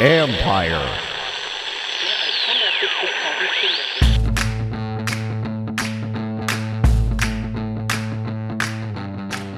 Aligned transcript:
Ampire. 0.00 0.80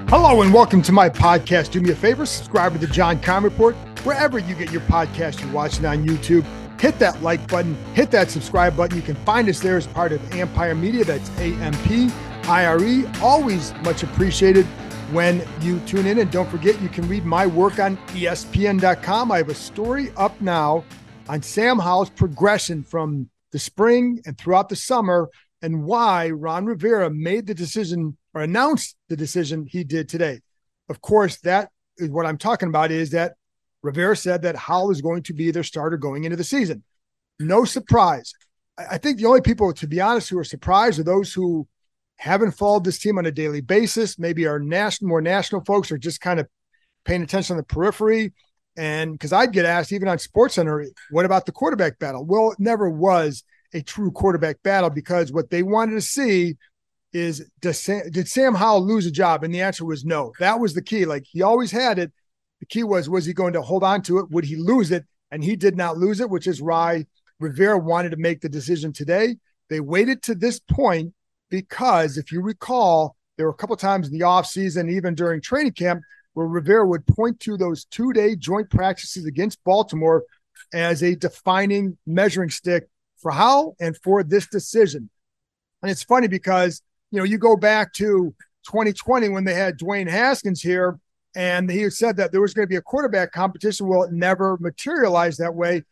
Hello 0.09 0.43
and 0.43 0.53
welcome 0.53 0.83
to 0.83 0.93
my 0.93 1.09
podcast. 1.09 1.71
Do 1.71 1.81
me 1.81 1.91
a 1.91 1.95
favor, 1.95 2.27
subscribe 2.27 2.75
to 2.75 2.79
the 2.79 2.87
John 2.87 3.19
Keim 3.21 3.43
Report 3.43 3.75
wherever 4.05 4.39
you 4.39 4.55
get 4.55 4.71
your 4.71 4.83
podcast. 4.83 5.41
You're 5.41 5.53
watching 5.53 5.87
on 5.87 6.07
YouTube. 6.07 6.45
Hit 6.79 6.99
that 6.99 7.23
like 7.23 7.49
button, 7.49 7.75
hit 7.95 8.11
that 8.11 8.31
subscribe 8.31 8.77
button. 8.77 8.97
You 8.97 9.03
can 9.03 9.15
find 9.25 9.49
us 9.49 9.61
there 9.61 9.79
as 9.79 9.87
part 9.87 10.13
of 10.13 10.35
Ampire 10.35 10.75
Media. 10.75 11.05
That's 11.05 11.31
A 11.39 11.55
M 11.55 11.73
P 11.85 12.11
I 12.45 12.67
R 12.67 12.83
E. 12.85 13.07
Always 13.23 13.73
much 13.77 14.03
appreciated 14.03 14.67
when 15.13 15.47
you 15.61 15.81
tune 15.81 16.07
in. 16.07 16.19
And 16.19 16.31
don't 16.31 16.49
forget, 16.49 16.81
you 16.81 16.89
can 16.89 17.09
read 17.09 17.25
my 17.25 17.47
work 17.47 17.79
on 17.79 17.97
ESPN.com. 18.09 19.33
I 19.33 19.39
have 19.39 19.49
a 19.49 19.55
story 19.55 20.11
up 20.17 20.41
now 20.41 20.85
on 21.29 21.43
Sam 21.43 21.79
Howell's 21.79 22.11
progression 22.11 22.83
from 22.83 23.31
the 23.53 23.59
spring 23.59 24.21
and 24.27 24.37
throughout 24.37 24.69
the 24.69 24.77
summer 24.77 25.31
and 25.63 25.85
why 25.85 26.31
Ron 26.31 26.67
Rivera 26.67 27.11
made 27.11 27.47
the 27.47 27.55
decision 27.55 28.17
or 28.35 28.43
announced 28.43 28.97
the 29.09 29.17
decision 29.17 29.67
he 29.67 29.85
did 29.85 30.09
today. 30.09 30.41
Of 30.89 31.01
course, 31.01 31.39
that 31.41 31.71
is 31.99 32.11
what 32.11 32.27
I'm 32.27 32.39
talking 32.39 32.69
about 32.69 32.91
is 32.91 33.11
that 33.11 33.35
Rivera 33.83 34.17
said 34.17 34.43
that 34.43 34.57
Howell 34.57 34.91
is 34.91 35.01
going 35.01 35.23
to 35.25 35.33
be 35.33 35.51
their 35.51 35.63
starter 35.63 35.97
going 35.97 36.25
into 36.25 36.37
the 36.37 36.45
season. 36.45 36.83
No 37.39 37.65
surprise. 37.65 38.35
I 38.79 38.99
think 38.99 39.19
the 39.19 39.27
only 39.27 39.41
people, 39.41 39.73
to 39.73 39.87
be 39.87 40.01
honest, 40.01 40.29
who 40.29 40.39
are 40.39 40.45
surprised 40.45 40.99
are 40.99 41.05
those 41.05 41.33
who 41.33 41.67
haven't 42.17 42.53
followed 42.53 42.85
this 42.85 42.99
team 42.99 43.19
on 43.19 43.27
a 43.27 43.31
daily 43.31 43.61
basis. 43.61 44.19
Maybe 44.19 44.47
our 44.47 44.59
national, 44.59 45.09
more 45.09 45.21
national 45.21 45.65
folks 45.65 45.93
are 45.93 45.99
just 45.99 46.21
kind 46.21 46.41
of 46.41 46.49
paying 47.05 47.23
attention 47.23 47.55
on 47.55 47.59
the 47.59 47.63
periphery. 47.63 48.33
And 48.77 49.13
because 49.13 49.33
I'd 49.33 49.53
get 49.53 49.65
asked, 49.65 49.93
even 49.93 50.09
on 50.09 50.19
Sports 50.19 50.55
Center, 50.55 50.87
what 51.11 51.25
about 51.25 51.47
the 51.47 51.53
quarterback 51.53 51.99
battle? 51.99 52.25
Well, 52.25 52.53
it 52.53 52.61
never 52.61 52.91
was 52.91 53.43
a 53.73 53.83
true 53.83 54.11
quarterback 54.11 54.63
battle 54.63 54.91
because 54.91 55.33
what 55.33 55.51
they 55.51 55.63
wanted 55.63 55.95
to 55.95 56.01
see 56.01 56.57
is 57.13 57.49
Sam, 57.73 58.11
did 58.11 58.29
Sam 58.29 58.55
Howell 58.55 58.87
lose 58.87 59.07
a 59.07 59.11
job? 59.11 59.45
And 59.45 59.55
the 59.55 59.63
answer 59.63 59.85
was 59.85 60.05
no. 60.05 60.33
That 60.39 60.61
was 60.61 60.75
the 60.75 60.83
key. 60.83 61.07
Like 61.07 61.25
he 61.27 61.43
always 61.43 61.71
had 61.71 61.99
it. 61.99 62.13
The 62.61 62.67
key 62.67 62.85
was 62.85 63.09
was 63.09 63.25
he 63.25 63.33
going 63.33 63.55
to 63.55 63.63
hold 63.63 63.85
on 63.85 64.03
to 64.03 64.19
it? 64.19 64.31
Would 64.31 64.45
he 64.45 64.57
lose 64.57 64.91
it? 64.91 65.05
And 65.31 65.43
he 65.43 65.57
did 65.57 65.77
not 65.77 65.97
lose 65.97 66.21
it, 66.21 66.31
which 66.31 66.47
is 66.47 66.63
why 66.63 67.07
Rivera 67.41 67.79
wanted 67.79 68.11
to 68.11 68.17
make 68.17 68.41
the 68.41 68.49
decision 68.49 68.93
today. 68.93 69.37
They 69.69 69.81
waited 69.81 70.23
to 70.25 70.35
this 70.35 70.61
point 70.61 71.13
because 71.51 72.17
if 72.17 72.33
you 72.33 72.41
recall, 72.41 73.17
there 73.37 73.47
were 73.47 73.53
a 73.53 73.57
couple 73.57 73.77
times 73.77 74.09
in 74.09 74.19
the 74.19 74.25
offseason, 74.25 74.91
even 74.91 75.15
during 75.15 75.41
training 75.41 75.73
camp, 75.73 76.03
where 76.35 76.47
Rivera 76.47 76.87
would 76.87 77.07
point 77.07 77.41
to 77.41 77.57
those 77.57 77.85
two 77.87 78.13
day 78.13 78.37
joint 78.37 78.71
practices 78.71 79.25
against 79.25 79.63
Baltimore 79.65 80.25
as 80.75 81.03
a 81.03 81.17
defining 81.17 81.97
measuring 82.07 82.51
stick 82.51 82.89
for 83.17 83.31
how 83.31 83.75
and 83.81 83.97
for 84.03 84.23
this 84.23 84.47
decision. 84.47 85.09
And 85.83 85.91
it's 85.91 86.03
funny 86.03 86.29
because, 86.29 86.83
you 87.11 87.19
know, 87.19 87.25
you 87.25 87.39
go 87.39 87.57
back 87.57 87.93
to 87.95 88.35
2020 88.67 89.29
when 89.29 89.45
they 89.45 89.55
had 89.55 89.79
Dwayne 89.79 90.09
Haskins 90.09 90.61
here, 90.61 90.99
and 91.35 91.71
he 91.71 91.89
said 91.91 92.17
that 92.17 92.33
there 92.33 92.41
was 92.41 92.55
going 92.55 92.67
to 92.67 92.71
be 92.71 92.77
a 92.77 92.83
quarterback 92.83 93.33
competition. 93.33 93.87
Well, 93.87 94.03
it 94.03 94.13
never 94.13 94.57
materialized 94.59 95.39
that 95.39 95.55
way. 95.55 95.85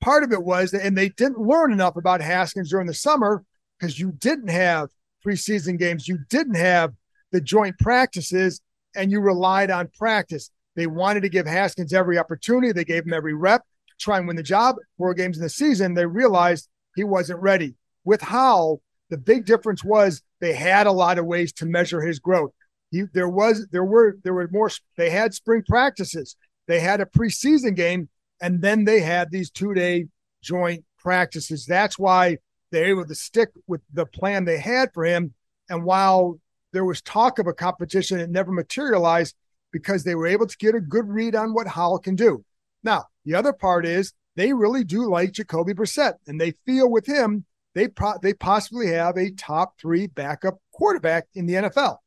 Part 0.00 0.24
of 0.24 0.32
it 0.32 0.42
was, 0.42 0.70
that 0.70 0.84
and 0.84 0.96
they 0.96 1.10
didn't 1.10 1.38
learn 1.38 1.72
enough 1.72 1.96
about 1.96 2.20
Haskins 2.20 2.70
during 2.70 2.86
the 2.86 2.94
summer 2.94 3.44
because 3.78 3.98
you 3.98 4.12
didn't 4.12 4.48
have 4.48 4.90
preseason 5.24 5.78
games, 5.78 6.08
you 6.08 6.18
didn't 6.28 6.56
have 6.56 6.92
the 7.32 7.40
joint 7.40 7.78
practices, 7.78 8.60
and 8.94 9.10
you 9.10 9.20
relied 9.20 9.70
on 9.70 9.88
practice. 9.98 10.50
They 10.74 10.86
wanted 10.86 11.20
to 11.22 11.28
give 11.28 11.46
Haskins 11.46 11.92
every 11.92 12.18
opportunity. 12.18 12.72
They 12.72 12.84
gave 12.84 13.04
him 13.04 13.12
every 13.12 13.34
rep 13.34 13.62
to 13.62 13.94
try 13.98 14.18
and 14.18 14.26
win 14.26 14.36
the 14.36 14.42
job. 14.42 14.76
Four 14.96 15.14
games 15.14 15.36
in 15.36 15.42
the 15.42 15.50
season, 15.50 15.94
they 15.94 16.06
realized 16.06 16.68
he 16.96 17.04
wasn't 17.04 17.40
ready. 17.40 17.74
With 18.04 18.22
Howell, 18.22 18.80
the 19.10 19.18
big 19.18 19.44
difference 19.44 19.84
was 19.84 20.22
they 20.40 20.52
had 20.52 20.86
a 20.86 20.92
lot 20.92 21.18
of 21.18 21.26
ways 21.26 21.52
to 21.54 21.66
measure 21.66 22.00
his 22.00 22.18
growth. 22.18 22.52
He, 22.90 23.04
there 23.12 23.28
was 23.28 23.66
there 23.70 23.84
were 23.84 24.16
there 24.24 24.34
were 24.34 24.48
more 24.50 24.70
they 24.96 25.10
had 25.10 25.34
spring 25.34 25.62
practices. 25.66 26.36
They 26.66 26.80
had 26.80 27.00
a 27.00 27.06
preseason 27.06 27.74
game 27.74 28.08
and 28.40 28.62
then 28.62 28.84
they 28.84 29.00
had 29.00 29.30
these 29.30 29.50
two-day 29.50 30.06
joint 30.42 30.84
practices. 30.98 31.66
That's 31.66 31.98
why 31.98 32.38
they're 32.70 32.86
able 32.86 33.06
to 33.06 33.14
stick 33.14 33.50
with 33.66 33.80
the 33.92 34.06
plan 34.06 34.44
they 34.44 34.58
had 34.58 34.92
for 34.92 35.04
him. 35.04 35.34
And 35.68 35.84
while 35.84 36.38
there 36.72 36.84
was 36.84 37.00
talk 37.02 37.38
of 37.38 37.46
a 37.46 37.52
competition, 37.52 38.20
it 38.20 38.30
never 38.30 38.52
materialized 38.52 39.34
because 39.72 40.04
they 40.04 40.14
were 40.14 40.26
able 40.26 40.46
to 40.46 40.56
get 40.58 40.74
a 40.74 40.80
good 40.80 41.08
read 41.08 41.34
on 41.34 41.54
what 41.54 41.66
Howell 41.66 41.98
can 41.98 42.16
do. 42.16 42.44
Now, 42.82 43.04
the 43.24 43.34
other 43.34 43.52
part 43.52 43.86
is 43.86 44.12
they 44.36 44.52
really 44.52 44.84
do 44.84 45.10
like 45.10 45.32
Jacoby 45.32 45.74
Brissett, 45.74 46.14
and 46.26 46.40
they 46.40 46.52
feel 46.64 46.90
with 46.90 47.06
him 47.06 47.44
they 47.74 47.88
pro- 47.88 48.18
they 48.20 48.34
possibly 48.34 48.88
have 48.88 49.16
a 49.16 49.30
top 49.30 49.78
three 49.78 50.06
backup 50.08 50.58
quarterback 50.72 51.28
in 51.34 51.46
the 51.46 51.54
NFL. 51.54 51.98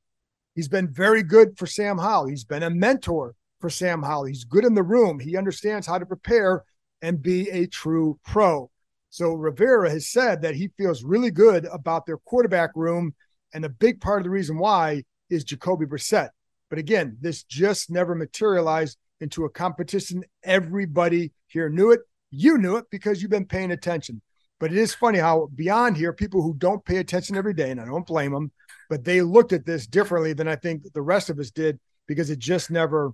He's 0.55 0.67
been 0.67 0.91
very 0.91 1.23
good 1.23 1.57
for 1.57 1.65
Sam 1.65 1.97
Howell. 1.97 2.27
He's 2.27 2.43
been 2.43 2.63
a 2.63 2.69
mentor 2.69 3.35
for 3.61 3.69
Sam 3.69 4.03
Howell. 4.03 4.25
He's 4.25 4.43
good 4.43 4.65
in 4.65 4.73
the 4.73 4.83
room. 4.83 5.19
He 5.19 5.37
understands 5.37 5.87
how 5.87 5.97
to 5.97 6.05
prepare 6.05 6.65
and 7.01 7.21
be 7.21 7.49
a 7.49 7.67
true 7.67 8.19
pro. 8.25 8.69
So 9.11 9.33
Rivera 9.33 9.89
has 9.89 10.07
said 10.07 10.41
that 10.41 10.55
he 10.55 10.71
feels 10.77 11.03
really 11.03 11.31
good 11.31 11.65
about 11.65 12.05
their 12.05 12.17
quarterback 12.17 12.71
room. 12.75 13.13
And 13.53 13.65
a 13.65 13.69
big 13.69 13.99
part 13.99 14.21
of 14.21 14.23
the 14.23 14.29
reason 14.29 14.57
why 14.57 15.03
is 15.29 15.43
Jacoby 15.43 15.85
Brissett. 15.85 16.29
But 16.69 16.79
again, 16.79 17.17
this 17.19 17.43
just 17.43 17.91
never 17.91 18.15
materialized 18.15 18.97
into 19.19 19.43
a 19.43 19.49
competition. 19.49 20.23
Everybody 20.43 21.33
here 21.47 21.69
knew 21.69 21.91
it. 21.91 21.99
You 22.31 22.57
knew 22.57 22.77
it 22.77 22.85
because 22.89 23.21
you've 23.21 23.29
been 23.29 23.45
paying 23.45 23.71
attention. 23.71 24.21
But 24.61 24.71
it 24.71 24.77
is 24.77 24.93
funny 24.93 25.19
how 25.19 25.49
beyond 25.53 25.97
here, 25.97 26.13
people 26.13 26.41
who 26.41 26.53
don't 26.57 26.85
pay 26.85 26.97
attention 26.97 27.35
every 27.35 27.53
day, 27.53 27.71
and 27.71 27.81
I 27.81 27.85
don't 27.85 28.07
blame 28.07 28.31
them, 28.31 28.51
but 28.89 29.03
they 29.03 29.21
looked 29.21 29.51
at 29.51 29.65
this 29.65 29.87
differently 29.87 30.31
than 30.31 30.47
I 30.47 30.55
think 30.55 30.83
the 30.93 31.01
rest 31.01 31.29
of 31.29 31.37
us 31.39 31.51
did 31.51 31.79
because 32.07 32.29
it 32.29 32.39
just 32.39 32.71
never 32.71 33.11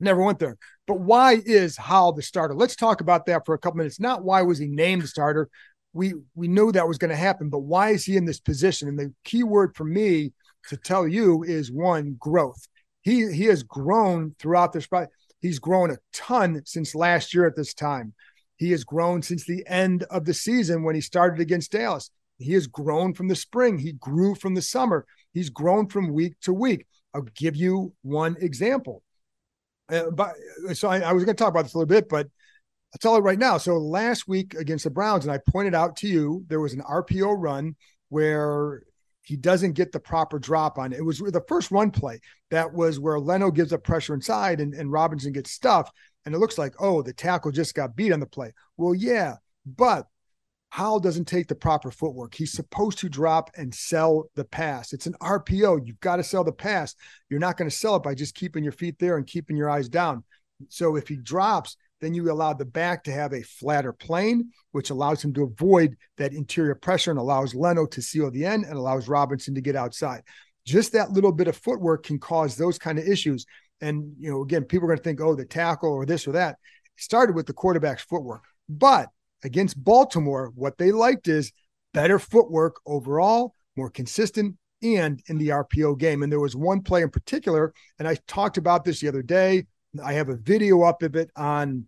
never 0.00 0.22
went 0.22 0.38
there. 0.38 0.56
But 0.86 1.00
why 1.00 1.40
is 1.44 1.76
Howell 1.76 2.12
the 2.12 2.22
starter? 2.22 2.54
Let's 2.54 2.76
talk 2.76 3.00
about 3.00 3.26
that 3.26 3.46
for 3.46 3.54
a 3.54 3.58
couple 3.58 3.78
minutes. 3.78 4.00
Not 4.00 4.24
why 4.24 4.42
was 4.42 4.58
he 4.58 4.66
named 4.66 5.02
the 5.02 5.08
starter? 5.08 5.48
We 5.92 6.14
we 6.34 6.48
knew 6.48 6.72
that 6.72 6.88
was 6.88 6.98
going 6.98 7.10
to 7.10 7.16
happen, 7.16 7.48
but 7.48 7.60
why 7.60 7.90
is 7.90 8.04
he 8.04 8.16
in 8.16 8.24
this 8.24 8.40
position? 8.40 8.88
And 8.88 8.98
the 8.98 9.12
key 9.24 9.44
word 9.44 9.76
for 9.76 9.84
me 9.84 10.32
to 10.68 10.76
tell 10.76 11.06
you 11.06 11.42
is 11.44 11.70
one 11.70 12.16
growth. 12.18 12.66
He 13.02 13.30
he 13.32 13.44
has 13.44 13.62
grown 13.62 14.34
throughout 14.38 14.72
this. 14.72 14.88
He's 15.40 15.58
grown 15.58 15.90
a 15.90 15.98
ton 16.12 16.62
since 16.64 16.94
last 16.94 17.34
year 17.34 17.46
at 17.46 17.54
this 17.54 17.74
time. 17.74 18.14
He 18.56 18.70
has 18.70 18.84
grown 18.84 19.22
since 19.22 19.44
the 19.44 19.64
end 19.66 20.04
of 20.04 20.24
the 20.24 20.34
season 20.34 20.84
when 20.84 20.94
he 20.94 21.00
started 21.00 21.40
against 21.40 21.72
Dallas. 21.72 22.10
He 22.38 22.52
has 22.54 22.66
grown 22.66 23.14
from 23.14 23.28
the 23.28 23.36
spring. 23.36 23.78
He 23.78 23.92
grew 23.92 24.34
from 24.34 24.54
the 24.54 24.62
summer. 24.62 25.06
He's 25.32 25.50
grown 25.50 25.88
from 25.88 26.12
week 26.12 26.34
to 26.42 26.52
week. 26.52 26.86
I'll 27.14 27.22
give 27.22 27.56
you 27.56 27.92
one 28.02 28.36
example. 28.40 29.02
Uh, 29.90 30.10
but 30.10 30.34
so 30.72 30.88
I, 30.88 31.00
I 31.00 31.12
was 31.12 31.24
going 31.24 31.36
to 31.36 31.42
talk 31.42 31.50
about 31.50 31.62
this 31.62 31.74
a 31.74 31.78
little 31.78 31.88
bit, 31.88 32.08
but 32.08 32.26
I'll 32.26 32.98
tell 33.00 33.16
it 33.16 33.20
right 33.20 33.38
now. 33.38 33.58
So 33.58 33.76
last 33.78 34.28
week 34.28 34.54
against 34.54 34.84
the 34.84 34.90
Browns, 34.90 35.24
and 35.24 35.32
I 35.32 35.40
pointed 35.50 35.74
out 35.74 35.96
to 35.96 36.08
you, 36.08 36.44
there 36.48 36.60
was 36.60 36.72
an 36.72 36.80
RPO 36.80 37.34
run 37.38 37.76
where 38.08 38.82
he 39.22 39.36
doesn't 39.36 39.72
get 39.72 39.90
the 39.90 40.00
proper 40.00 40.38
drop 40.38 40.78
on 40.78 40.92
it. 40.92 40.98
It 40.98 41.04
was 41.04 41.18
the 41.18 41.44
first 41.48 41.70
run 41.70 41.90
play 41.90 42.20
that 42.50 42.72
was 42.72 43.00
where 43.00 43.18
Leno 43.18 43.50
gives 43.50 43.72
up 43.72 43.82
pressure 43.82 44.14
inside 44.14 44.60
and, 44.60 44.74
and 44.74 44.92
Robinson 44.92 45.32
gets 45.32 45.50
stuffed. 45.50 45.92
And 46.24 46.34
it 46.34 46.38
looks 46.38 46.58
like, 46.58 46.74
oh, 46.78 47.02
the 47.02 47.12
tackle 47.12 47.50
just 47.50 47.74
got 47.74 47.96
beat 47.96 48.12
on 48.12 48.20
the 48.20 48.26
play. 48.26 48.52
Well, 48.76 48.94
yeah, 48.94 49.36
but 49.66 50.06
Howell 50.74 50.98
doesn't 50.98 51.26
take 51.26 51.46
the 51.46 51.54
proper 51.54 51.92
footwork. 51.92 52.34
He's 52.34 52.50
supposed 52.50 52.98
to 52.98 53.08
drop 53.08 53.48
and 53.56 53.72
sell 53.72 54.28
the 54.34 54.44
pass. 54.44 54.92
It's 54.92 55.06
an 55.06 55.14
RPO. 55.20 55.86
You've 55.86 56.00
got 56.00 56.16
to 56.16 56.24
sell 56.24 56.42
the 56.42 56.50
pass. 56.50 56.96
You're 57.30 57.38
not 57.38 57.56
going 57.56 57.70
to 57.70 57.76
sell 57.76 57.94
it 57.94 58.02
by 58.02 58.16
just 58.16 58.34
keeping 58.34 58.64
your 58.64 58.72
feet 58.72 58.98
there 58.98 59.16
and 59.16 59.24
keeping 59.24 59.56
your 59.56 59.70
eyes 59.70 59.88
down. 59.88 60.24
So 60.70 60.96
if 60.96 61.06
he 61.06 61.14
drops, 61.14 61.76
then 62.00 62.12
you 62.12 62.28
allow 62.28 62.54
the 62.54 62.64
back 62.64 63.04
to 63.04 63.12
have 63.12 63.32
a 63.32 63.44
flatter 63.44 63.92
plane, 63.92 64.50
which 64.72 64.90
allows 64.90 65.22
him 65.22 65.32
to 65.34 65.44
avoid 65.44 65.94
that 66.16 66.32
interior 66.32 66.74
pressure 66.74 67.12
and 67.12 67.20
allows 67.20 67.54
Leno 67.54 67.86
to 67.86 68.02
seal 68.02 68.32
the 68.32 68.44
end 68.44 68.64
and 68.64 68.74
allows 68.74 69.06
Robinson 69.06 69.54
to 69.54 69.60
get 69.60 69.76
outside. 69.76 70.24
Just 70.66 70.90
that 70.94 71.12
little 71.12 71.30
bit 71.30 71.46
of 71.46 71.56
footwork 71.56 72.04
can 72.04 72.18
cause 72.18 72.56
those 72.56 72.80
kind 72.80 72.98
of 72.98 73.06
issues. 73.06 73.46
And, 73.80 74.12
you 74.18 74.28
know, 74.28 74.42
again, 74.42 74.64
people 74.64 74.86
are 74.86 74.88
going 74.88 74.98
to 74.98 75.04
think, 75.04 75.20
oh, 75.20 75.36
the 75.36 75.44
tackle 75.44 75.92
or 75.92 76.04
this 76.04 76.26
or 76.26 76.32
that. 76.32 76.56
It 76.84 77.04
started 77.04 77.36
with 77.36 77.46
the 77.46 77.52
quarterback's 77.52 78.02
footwork. 78.02 78.42
But 78.68 79.10
against 79.44 79.82
Baltimore, 79.82 80.50
what 80.54 80.78
they 80.78 80.90
liked 80.90 81.28
is 81.28 81.52
better 81.92 82.18
footwork 82.18 82.80
overall, 82.86 83.54
more 83.76 83.90
consistent, 83.90 84.56
and 84.82 85.22
in 85.28 85.38
the 85.38 85.48
RPO 85.48 85.98
game. 85.98 86.22
And 86.22 86.32
there 86.32 86.40
was 86.40 86.56
one 86.56 86.82
play 86.82 87.02
in 87.02 87.10
particular, 87.10 87.72
and 87.98 88.08
I 88.08 88.16
talked 88.26 88.56
about 88.56 88.84
this 88.84 89.00
the 89.00 89.08
other 89.08 89.22
day. 89.22 89.66
I 90.04 90.14
have 90.14 90.28
a 90.28 90.36
video 90.36 90.82
up 90.82 91.02
of 91.02 91.14
it 91.14 91.30
on 91.36 91.86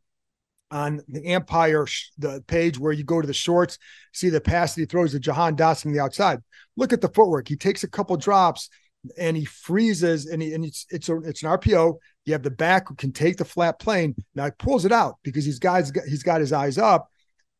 on 0.70 1.00
the 1.08 1.24
Ampire 1.26 1.86
the 2.18 2.42
page 2.48 2.78
where 2.78 2.92
you 2.92 3.04
go 3.04 3.20
to 3.20 3.26
the 3.26 3.32
shorts, 3.32 3.78
see 4.12 4.30
the 4.30 4.40
pass 4.40 4.74
that 4.74 4.82
he 4.82 4.86
throws 4.86 5.12
to 5.12 5.20
Jahan 5.20 5.56
Dotson 5.56 5.86
on 5.86 5.92
the 5.92 6.00
outside. 6.00 6.40
Look 6.76 6.92
at 6.92 7.00
the 7.00 7.08
footwork. 7.08 7.46
He 7.48 7.56
takes 7.56 7.84
a 7.84 7.88
couple 7.88 8.16
drops. 8.16 8.68
and 9.16 9.36
he 9.36 9.44
freezes 9.44 10.26
and, 10.26 10.42
he, 10.42 10.52
and 10.54 10.64
it's 10.64 10.86
it's 10.90 11.08
a, 11.08 11.18
it's 11.18 11.42
an 11.42 11.50
RPO. 11.50 11.94
You 12.24 12.32
have 12.32 12.42
the 12.42 12.50
back 12.50 12.88
who 12.88 12.94
can 12.94 13.12
take 13.12 13.36
the 13.36 13.44
flat 13.44 13.78
plane. 13.78 14.14
Now 14.34 14.46
he 14.46 14.50
pulls 14.58 14.84
it 14.84 14.92
out 14.92 15.16
because 15.22 15.44
he's 15.44 15.58
guys 15.58 15.92
he's 16.08 16.22
got 16.22 16.40
his 16.40 16.52
eyes 16.52 16.78
up, 16.78 17.08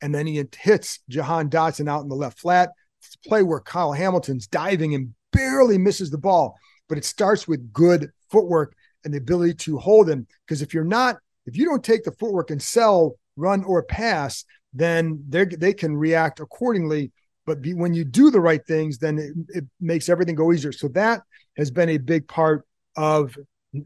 and 0.03 0.15
then 0.15 0.27
he 0.27 0.43
hits 0.59 1.01
Jahan 1.09 1.49
Dotson 1.49 1.89
out 1.89 2.03
in 2.03 2.09
the 2.09 2.15
left 2.15 2.39
flat. 2.39 2.71
It's 3.01 3.17
a 3.25 3.29
play 3.29 3.43
where 3.43 3.61
Kyle 3.61 3.93
Hamilton's 3.93 4.47
diving 4.47 4.95
and 4.95 5.15
barely 5.33 5.79
misses 5.79 6.11
the 6.11 6.19
ball, 6.19 6.57
but 6.89 6.99
it 6.99 7.05
starts 7.05 7.47
with 7.47 7.73
good 7.73 8.11
footwork 8.31 8.75
and 9.05 9.15
the 9.15 9.19
ability 9.19 9.55
to 9.55 9.79
hold 9.79 10.09
him. 10.09 10.27
Because 10.47 10.63
if 10.63 10.75
you're 10.75 10.85
not, 10.85 11.19
if 11.47 11.57
you 11.57 11.65
don't 11.65 11.85
take 11.85 12.05
the 12.05 12.13
footwork 12.13 12.51
and 12.51 12.61
sell, 12.61 13.17
run, 13.37 13.65
or 13.65 13.83
pass, 13.83 14.45
then 14.73 15.23
they 15.29 15.45
they 15.45 15.73
can 15.73 15.97
react 15.97 16.41
accordingly. 16.41 17.13
But 17.47 17.63
be, 17.63 17.75
when 17.75 17.95
you 17.95 18.05
do 18.05 18.31
the 18.31 18.41
right 18.41 18.65
things, 18.67 18.99
then 18.99 19.19
it, 19.19 19.33
it 19.59 19.65
makes 19.81 20.09
everything 20.09 20.35
go 20.35 20.53
easier. 20.53 20.73
So 20.73 20.89
that 20.89 21.23
has 21.57 21.71
been 21.71 21.91
a 21.91 21.99
big 21.99 22.27
part 22.27 22.67
of 22.97 23.37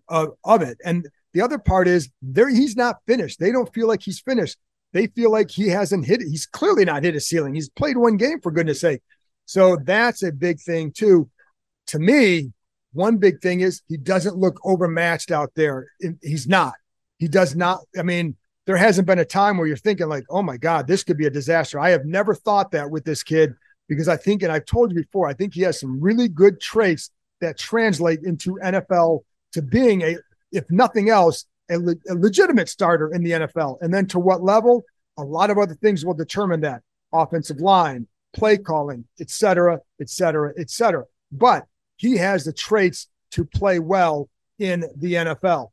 of, 0.08 0.30
of 0.44 0.62
it. 0.62 0.78
And 0.84 1.06
the 1.32 1.42
other 1.42 1.58
part 1.58 1.88
is 1.88 2.08
there 2.22 2.48
he's 2.48 2.76
not 2.76 2.96
finished. 3.06 3.38
They 3.38 3.52
don't 3.52 3.72
feel 3.72 3.86
like 3.86 4.02
he's 4.02 4.20
finished. 4.20 4.56
They 4.92 5.06
feel 5.08 5.31
like 5.31 5.50
he 5.50 5.69
hasn't 5.69 6.06
hit 6.06 6.20
it. 6.20 6.28
He's 6.28 6.46
clearly 6.46 6.84
not 6.84 7.04
hit 7.04 7.14
a 7.14 7.20
ceiling. 7.20 7.54
He's 7.54 7.69
played 7.69 7.96
one 7.96 8.16
game 8.16 8.40
for 8.40 8.50
goodness 8.50 8.81
sake. 8.81 9.02
So 9.46 9.76
that's 9.76 10.22
a 10.22 10.32
big 10.32 10.60
thing 10.60 10.92
too. 10.92 11.28
To 11.88 11.98
me, 11.98 12.52
one 12.92 13.19
big 13.19 13.40
thing 13.40 13.60
is 13.60 13.82
he 13.88 13.96
doesn't 13.96 14.37
look 14.37 14.60
overmatched 14.64 15.31
out 15.31 15.52
there. 15.54 15.87
He's 16.22 16.46
not. 16.48 16.75
He 17.19 17.28
does 17.28 17.54
not. 17.54 17.81
I 17.98 18.02
mean, 18.02 18.37
there 18.66 18.76
hasn't 18.76 19.06
been 19.06 19.19
a 19.19 19.25
time 19.25 19.56
where 19.56 19.66
you're 19.66 19.76
thinking 19.76 20.08
like, 20.08 20.25
"Oh 20.31 20.42
my 20.42 20.56
God, 20.56 20.87
this 20.87 21.04
could 21.04 21.16
be 21.16 21.26
a 21.26 21.31
disaster." 21.31 21.78
I 21.78 21.90
have 21.90 22.04
never 22.04 22.34
thought 22.34 22.72
that 22.72 22.90
with 22.90 23.04
this 23.04 23.22
kid 23.22 23.54
because 23.88 24.08
I 24.08 24.16
think, 24.16 24.43
and 24.43 24.52
I've 24.52 24.66
told 24.66 24.93
you 24.93 25.02
before, 25.02 25.28
I 25.28 25.34
think 25.34 25.54
he 25.54 25.62
has 25.62 25.81
some 25.81 26.00
really 26.00 26.28
good 26.28 26.60
traits 26.60 27.10
that 27.40 27.58
translate 27.58 28.20
into 28.22 28.58
NFL 28.62 29.25
to 29.52 29.62
being 29.62 30.02
a, 30.02 30.16
if 30.52 30.64
nothing 30.70 31.10
else, 31.10 31.46
a, 31.70 31.78
le- 31.78 31.94
a 32.08 32.14
legitimate 32.14 32.69
starter 32.69 33.12
in 33.14 33.22
the 33.22 33.31
NFL. 33.31 33.78
And 33.81 33.93
then 33.93 34.06
to 34.06 34.19
what 34.19 34.43
level? 34.43 34.84
A 35.19 35.22
lot 35.22 35.50
of 35.50 35.58
other 35.58 35.75
things 35.75 36.05
will 36.05 36.14
determine 36.14 36.61
that: 36.62 36.82
offensive 37.12 37.61
line, 37.61 38.06
play 38.32 38.56
calling, 38.56 39.05
et 39.20 39.31
cetera, 39.31 39.81
et 40.00 40.08
cetera, 40.08 40.52
et 40.58 40.70
cetera. 40.70 41.05
But 41.32 41.67
he 41.96 42.17
has 42.17 42.44
the 42.44 42.52
traits 42.52 43.08
to 43.32 43.44
play 43.44 43.78
well 43.78 44.28
in 44.58 44.84
the 44.96 45.14
NFL. 45.14 45.70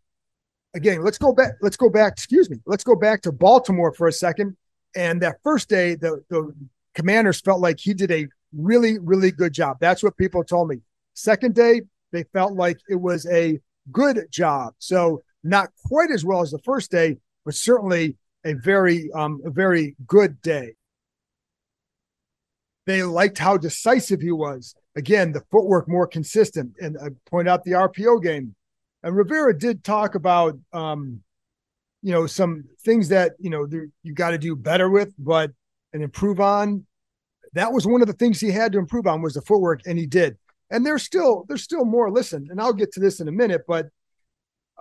Again, 0.75 1.01
let's 1.01 1.17
go 1.17 1.33
back. 1.33 1.53
Let's 1.61 1.77
go 1.77 1.89
back. 1.89 2.13
Excuse 2.13 2.49
me. 2.49 2.57
Let's 2.65 2.83
go 2.83 2.95
back 2.95 3.21
to 3.23 3.31
Baltimore 3.31 3.93
for 3.93 4.07
a 4.07 4.11
second. 4.11 4.55
And 4.95 5.21
that 5.21 5.37
first 5.43 5.69
day, 5.69 5.95
the, 5.95 6.23
the 6.29 6.53
commanders 6.93 7.39
felt 7.41 7.61
like 7.61 7.79
he 7.79 7.93
did 7.93 8.11
a 8.11 8.27
really, 8.53 8.99
really 8.99 9.31
good 9.31 9.53
job. 9.53 9.77
That's 9.79 10.03
what 10.03 10.17
people 10.17 10.43
told 10.43 10.69
me. 10.69 10.81
Second 11.13 11.55
day, 11.55 11.81
they 12.11 12.23
felt 12.33 12.53
like 12.53 12.77
it 12.89 12.95
was 12.95 13.25
a 13.27 13.59
good 13.91 14.27
job. 14.31 14.73
So 14.79 15.23
not 15.43 15.69
quite 15.85 16.11
as 16.11 16.25
well 16.25 16.41
as 16.41 16.51
the 16.51 16.59
first 16.59 16.91
day, 16.91 17.17
but 17.45 17.55
certainly 17.55 18.15
a 18.43 18.53
very, 18.53 19.09
um, 19.13 19.41
a 19.45 19.49
very 19.49 19.95
good 20.05 20.41
day. 20.41 20.73
They 22.85 23.03
liked 23.03 23.37
how 23.37 23.57
decisive 23.57 24.21
he 24.21 24.31
was. 24.31 24.75
Again, 24.95 25.31
the 25.31 25.43
footwork 25.51 25.89
more 25.89 26.07
consistent. 26.07 26.73
And 26.79 26.97
I 26.97 27.09
point 27.29 27.47
out 27.47 27.63
the 27.63 27.71
RPO 27.71 28.23
game. 28.23 28.55
And 29.03 29.15
Rivera 29.15 29.57
did 29.57 29.83
talk 29.83 30.15
about, 30.15 30.57
um, 30.73 31.21
you 32.01 32.11
know, 32.11 32.27
some 32.27 32.63
things 32.83 33.09
that, 33.09 33.33
you 33.39 33.49
know, 33.49 33.67
you 34.03 34.13
got 34.13 34.31
to 34.31 34.37
do 34.37 34.55
better 34.55 34.89
with, 34.89 35.13
but 35.19 35.51
and 35.93 36.03
improve 36.03 36.39
on. 36.39 36.85
That 37.53 37.71
was 37.71 37.87
one 37.87 38.01
of 38.01 38.07
the 38.07 38.13
things 38.13 38.39
he 38.39 38.51
had 38.51 38.71
to 38.73 38.77
improve 38.77 39.07
on 39.07 39.21
was 39.21 39.33
the 39.33 39.41
footwork, 39.41 39.81
and 39.85 39.97
he 39.97 40.05
did. 40.05 40.37
And 40.69 40.85
there's 40.85 41.03
still 41.03 41.45
there's 41.47 41.63
still 41.63 41.85
more. 41.85 42.11
Listen, 42.11 42.47
and 42.49 42.61
I'll 42.61 42.73
get 42.73 42.91
to 42.93 42.99
this 42.99 43.19
in 43.19 43.27
a 43.27 43.31
minute, 43.31 43.61
but 43.67 43.87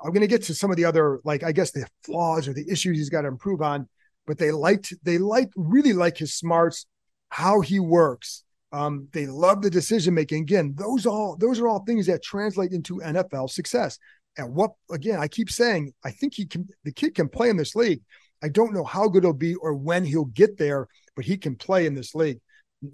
I'm 0.06 0.12
going 0.12 0.20
to 0.20 0.28
get 0.28 0.44
to 0.44 0.54
some 0.54 0.70
of 0.70 0.76
the 0.76 0.84
other, 0.84 1.20
like 1.24 1.42
I 1.42 1.50
guess 1.50 1.72
the 1.72 1.86
flaws 2.04 2.46
or 2.46 2.52
the 2.52 2.64
issues 2.70 2.96
he's 2.96 3.10
got 3.10 3.22
to 3.22 3.28
improve 3.28 3.60
on. 3.60 3.88
But 4.26 4.38
they 4.38 4.52
liked 4.52 4.94
they 5.02 5.18
like 5.18 5.50
really 5.56 5.92
like 5.92 6.16
his 6.18 6.34
smarts 6.34 6.86
how 7.28 7.60
he 7.60 7.80
works. 7.80 8.44
Um, 8.72 9.08
they 9.12 9.26
love 9.26 9.62
the 9.62 9.70
decision 9.70 10.14
making. 10.14 10.42
Again, 10.42 10.74
those 10.76 11.06
all 11.06 11.36
those 11.36 11.60
are 11.60 11.68
all 11.68 11.84
things 11.84 12.06
that 12.06 12.22
translate 12.22 12.72
into 12.72 13.00
NFL 13.00 13.50
success. 13.50 13.98
And 14.36 14.54
what 14.54 14.72
again, 14.90 15.18
I 15.18 15.28
keep 15.28 15.50
saying, 15.50 15.92
I 16.04 16.10
think 16.10 16.34
he 16.34 16.46
can 16.46 16.68
the 16.84 16.92
kid 16.92 17.14
can 17.14 17.28
play 17.28 17.50
in 17.50 17.56
this 17.56 17.74
league. 17.74 18.02
I 18.42 18.48
don't 18.48 18.74
know 18.74 18.84
how 18.84 19.08
good 19.08 19.24
he'll 19.24 19.32
be 19.32 19.54
or 19.56 19.74
when 19.74 20.04
he'll 20.04 20.26
get 20.26 20.58
there, 20.58 20.88
but 21.14 21.24
he 21.24 21.36
can 21.36 21.56
play 21.56 21.86
in 21.86 21.94
this 21.94 22.14
league. 22.14 22.38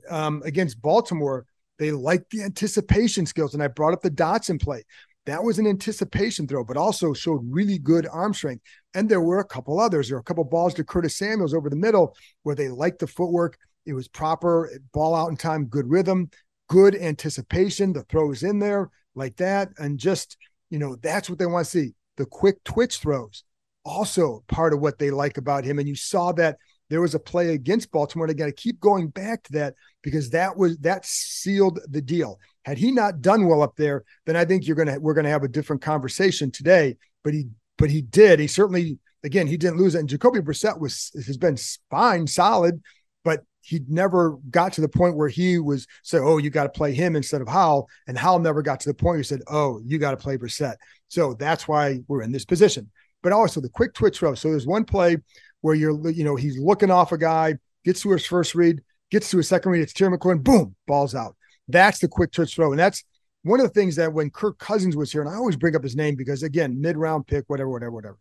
Um, 0.08 0.42
against 0.44 0.80
Baltimore, 0.80 1.46
they 1.78 1.90
like 1.90 2.28
the 2.30 2.42
anticipation 2.42 3.26
skills. 3.26 3.54
And 3.54 3.62
I 3.62 3.68
brought 3.68 3.92
up 3.92 4.02
the 4.02 4.10
Dotson 4.10 4.60
play. 4.62 4.84
That 5.26 5.44
was 5.44 5.58
an 5.58 5.66
anticipation 5.66 6.48
throw, 6.48 6.64
but 6.64 6.76
also 6.76 7.12
showed 7.12 7.42
really 7.44 7.78
good 7.78 8.08
arm 8.10 8.34
strength. 8.34 8.64
And 8.94 9.08
there 9.08 9.20
were 9.20 9.38
a 9.38 9.44
couple 9.44 9.78
others. 9.78 10.08
There 10.08 10.16
were 10.16 10.20
a 10.20 10.24
couple 10.24 10.44
balls 10.44 10.74
to 10.74 10.84
Curtis 10.84 11.16
Samuels 11.16 11.54
over 11.54 11.70
the 11.70 11.76
middle 11.76 12.16
where 12.42 12.56
they 12.56 12.69
liked 12.69 12.98
the 12.98 13.06
footwork 13.06 13.56
it 13.86 13.94
was 13.94 14.08
proper 14.08 14.70
ball 14.92 15.14
out 15.14 15.30
in 15.30 15.36
time, 15.36 15.66
good 15.66 15.88
rhythm, 15.90 16.30
good 16.69 16.94
anticipation. 16.94 17.92
The 17.92 18.02
throws 18.04 18.42
in 18.42 18.58
there 18.58 18.90
like 19.14 19.36
that. 19.36 19.70
And 19.78 19.98
just, 19.98 20.36
you 20.70 20.78
know, 20.78 20.96
that's 20.96 21.28
what 21.28 21.38
they 21.38 21.46
want 21.46 21.66
to 21.66 21.70
see. 21.70 21.94
The 22.16 22.26
quick 22.26 22.62
twitch 22.64 22.98
throws, 22.98 23.44
also 23.84 24.44
part 24.48 24.72
of 24.72 24.80
what 24.80 24.98
they 24.98 25.10
like 25.10 25.38
about 25.38 25.64
him. 25.64 25.78
And 25.78 25.88
you 25.88 25.96
saw 25.96 26.32
that 26.32 26.58
there 26.92 27.00
was 27.00 27.14
a 27.14 27.18
play 27.18 27.54
against 27.54 27.90
Baltimore. 27.90 28.26
They 28.26 28.34
got 28.34 28.46
to 28.46 28.52
keep 28.52 28.78
going 28.78 29.08
back 29.08 29.42
to 29.44 29.52
that 29.52 29.76
because 30.02 30.28
that 30.28 30.54
was 30.54 30.76
that 30.80 31.06
sealed 31.06 31.80
the 31.88 32.02
deal. 32.02 32.38
Had 32.66 32.76
he 32.76 32.92
not 32.92 33.22
done 33.22 33.46
well 33.46 33.62
up 33.62 33.76
there, 33.76 34.04
then 34.26 34.36
I 34.36 34.44
think 34.44 34.66
you're 34.66 34.76
gonna 34.76 35.00
we're 35.00 35.14
gonna 35.14 35.30
have 35.30 35.42
a 35.42 35.48
different 35.48 35.80
conversation 35.80 36.50
today. 36.50 36.98
But 37.24 37.32
he 37.32 37.48
but 37.78 37.88
he 37.88 38.02
did. 38.02 38.40
He 38.40 38.46
certainly 38.46 38.98
again 39.24 39.46
he 39.46 39.56
didn't 39.56 39.78
lose 39.78 39.94
it. 39.94 40.00
And 40.00 40.08
Jacoby 40.08 40.40
Brissett 40.40 40.78
was 40.78 41.10
has 41.14 41.38
been 41.38 41.56
fine, 41.90 42.26
solid, 42.26 42.82
but 43.24 43.42
he 43.62 43.80
never 43.88 44.36
got 44.50 44.74
to 44.74 44.82
the 44.82 44.88
point 44.88 45.16
where 45.16 45.30
he 45.30 45.58
was 45.58 45.86
say, 46.02 46.18
"Oh, 46.18 46.36
you 46.36 46.50
got 46.50 46.64
to 46.64 46.68
play 46.68 46.92
him 46.92 47.16
instead 47.16 47.40
of 47.40 47.48
Howell," 47.48 47.88
and 48.06 48.18
Howell 48.18 48.40
never 48.40 48.60
got 48.60 48.80
to 48.80 48.90
the 48.90 48.94
point 48.94 49.12
where 49.12 49.16
he 49.16 49.24
said, 49.24 49.40
"Oh, 49.46 49.80
you 49.82 49.96
got 49.96 50.10
to 50.10 50.18
play 50.18 50.36
Brissett." 50.36 50.74
So 51.08 51.32
that's 51.32 51.66
why 51.66 52.00
we're 52.06 52.20
in 52.20 52.32
this 52.32 52.44
position. 52.44 52.90
But 53.22 53.32
also 53.32 53.62
the 53.62 53.70
quick 53.70 53.94
twitch 53.94 54.18
throw. 54.18 54.34
So 54.34 54.50
there's 54.50 54.66
one 54.66 54.84
play 54.84 55.16
where 55.62 55.74
you're, 55.74 56.10
you 56.10 56.24
know, 56.24 56.36
he's 56.36 56.58
looking 56.58 56.90
off 56.90 57.12
a 57.12 57.18
guy, 57.18 57.54
gets 57.84 58.02
to 58.02 58.10
his 58.10 58.26
first 58.26 58.54
read, 58.54 58.80
gets 59.10 59.30
to 59.30 59.38
his 59.38 59.48
second 59.48 59.72
read, 59.72 59.82
it's 59.82 59.92
Terry 59.92 60.16
McLaurin, 60.16 60.42
boom, 60.42 60.76
balls 60.86 61.14
out. 61.14 61.34
That's 61.68 61.98
the 61.98 62.08
quick 62.08 62.32
twitch 62.32 62.54
throw, 62.54 62.70
and 62.70 62.78
that's 62.78 63.04
one 63.42 63.58
of 63.58 63.66
the 63.66 63.72
things 63.72 63.96
that 63.96 64.12
when 64.12 64.30
Kirk 64.30 64.58
Cousins 64.58 64.96
was 64.96 65.10
here, 65.10 65.22
and 65.22 65.30
I 65.30 65.34
always 65.34 65.56
bring 65.56 65.74
up 65.74 65.82
his 65.82 65.96
name 65.96 66.14
because 66.14 66.42
again, 66.42 66.80
mid 66.80 66.96
round 66.96 67.26
pick, 67.26 67.44
whatever, 67.48 67.70
whatever, 67.70 67.90
whatever 67.90 68.18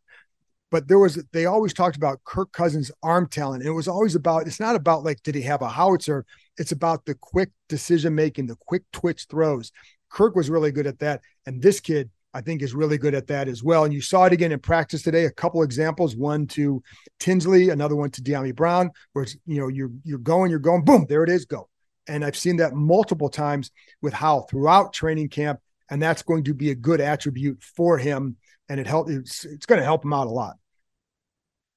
but 0.72 0.88
there 0.88 0.98
was 0.98 1.22
they 1.34 1.46
always 1.46 1.74
talked 1.74 1.98
about 1.98 2.24
Kirk 2.24 2.52
Cousins' 2.54 2.92
arm 3.04 3.28
talent. 3.28 3.62
And 3.62 3.70
it 3.70 3.76
was 3.76 3.90
always 3.90 4.16
about 4.16 4.48
it's 4.48 4.60
not 4.60 4.76
about 4.76 5.04
like 5.04 5.22
did 5.22 5.36
he 5.36 5.42
have 5.42 5.62
a 5.62 5.70
howitzer? 5.70 6.26
It's 6.58 6.72
about 6.72 7.06
the 7.06 7.14
quick 7.16 7.52
decision 7.68 8.16
making, 8.16 8.48
the 8.48 8.56
quick 8.56 8.84
twitch 8.92 9.28
throws. 9.30 9.72
Kirk 10.10 10.36
was 10.36 10.50
really 10.50 10.72
good 10.72 10.88
at 10.88 11.00
that, 11.00 11.22
and 11.46 11.62
this 11.62 11.80
kid 11.80 12.10
I 12.34 12.42
think 12.42 12.62
is 12.62 12.74
really 12.74 12.98
good 12.98 13.14
at 13.14 13.28
that 13.28 13.48
as 13.48 13.64
well. 13.64 13.84
And 13.84 13.94
you 13.94 14.02
saw 14.02 14.26
it 14.26 14.34
again 14.34 14.52
in 14.52 14.60
practice 14.60 15.02
today. 15.02 15.26
A 15.26 15.32
couple 15.32 15.64
examples: 15.64 16.16
one 16.16 16.48
to 16.48 16.82
Tinsley, 17.20 17.70
another 17.70 17.96
one 17.96 18.12
to 18.12 18.22
Dyami 18.22 18.56
Brown, 18.56 18.92
where 19.14 19.24
it's 19.24 19.36
you 19.46 19.60
know 19.60 19.68
you're 19.68 19.92
you're 20.04 20.20
going, 20.20 20.50
you're 20.50 20.60
going, 20.60 20.84
boom, 20.84 21.06
there 21.10 21.24
it 21.24 21.30
is, 21.30 21.46
go. 21.46 21.68
And 22.08 22.24
I've 22.26 22.38
seen 22.38 22.58
that 22.58 22.74
multiple 22.74 23.30
times 23.30 23.72
with 24.02 24.14
Howell 24.14 24.48
throughout 24.50 24.94
training 24.94 25.30
camp, 25.30 25.60
and 25.90 26.02
that's 26.02 26.24
going 26.24 26.46
to 26.46 26.54
be 26.54 26.72
a 26.72 26.76
good 26.76 27.02
attribute 27.02 27.62
for 27.62 27.98
him, 27.98 28.38
and 28.70 28.80
it 28.80 28.88
help 28.88 29.10
it's, 29.10 29.46
it's 29.46 29.66
going 29.66 29.80
to 29.80 29.86
help 29.86 30.04
him 30.04 30.14
out 30.14 30.28
a 30.28 30.32
lot. 30.32 30.56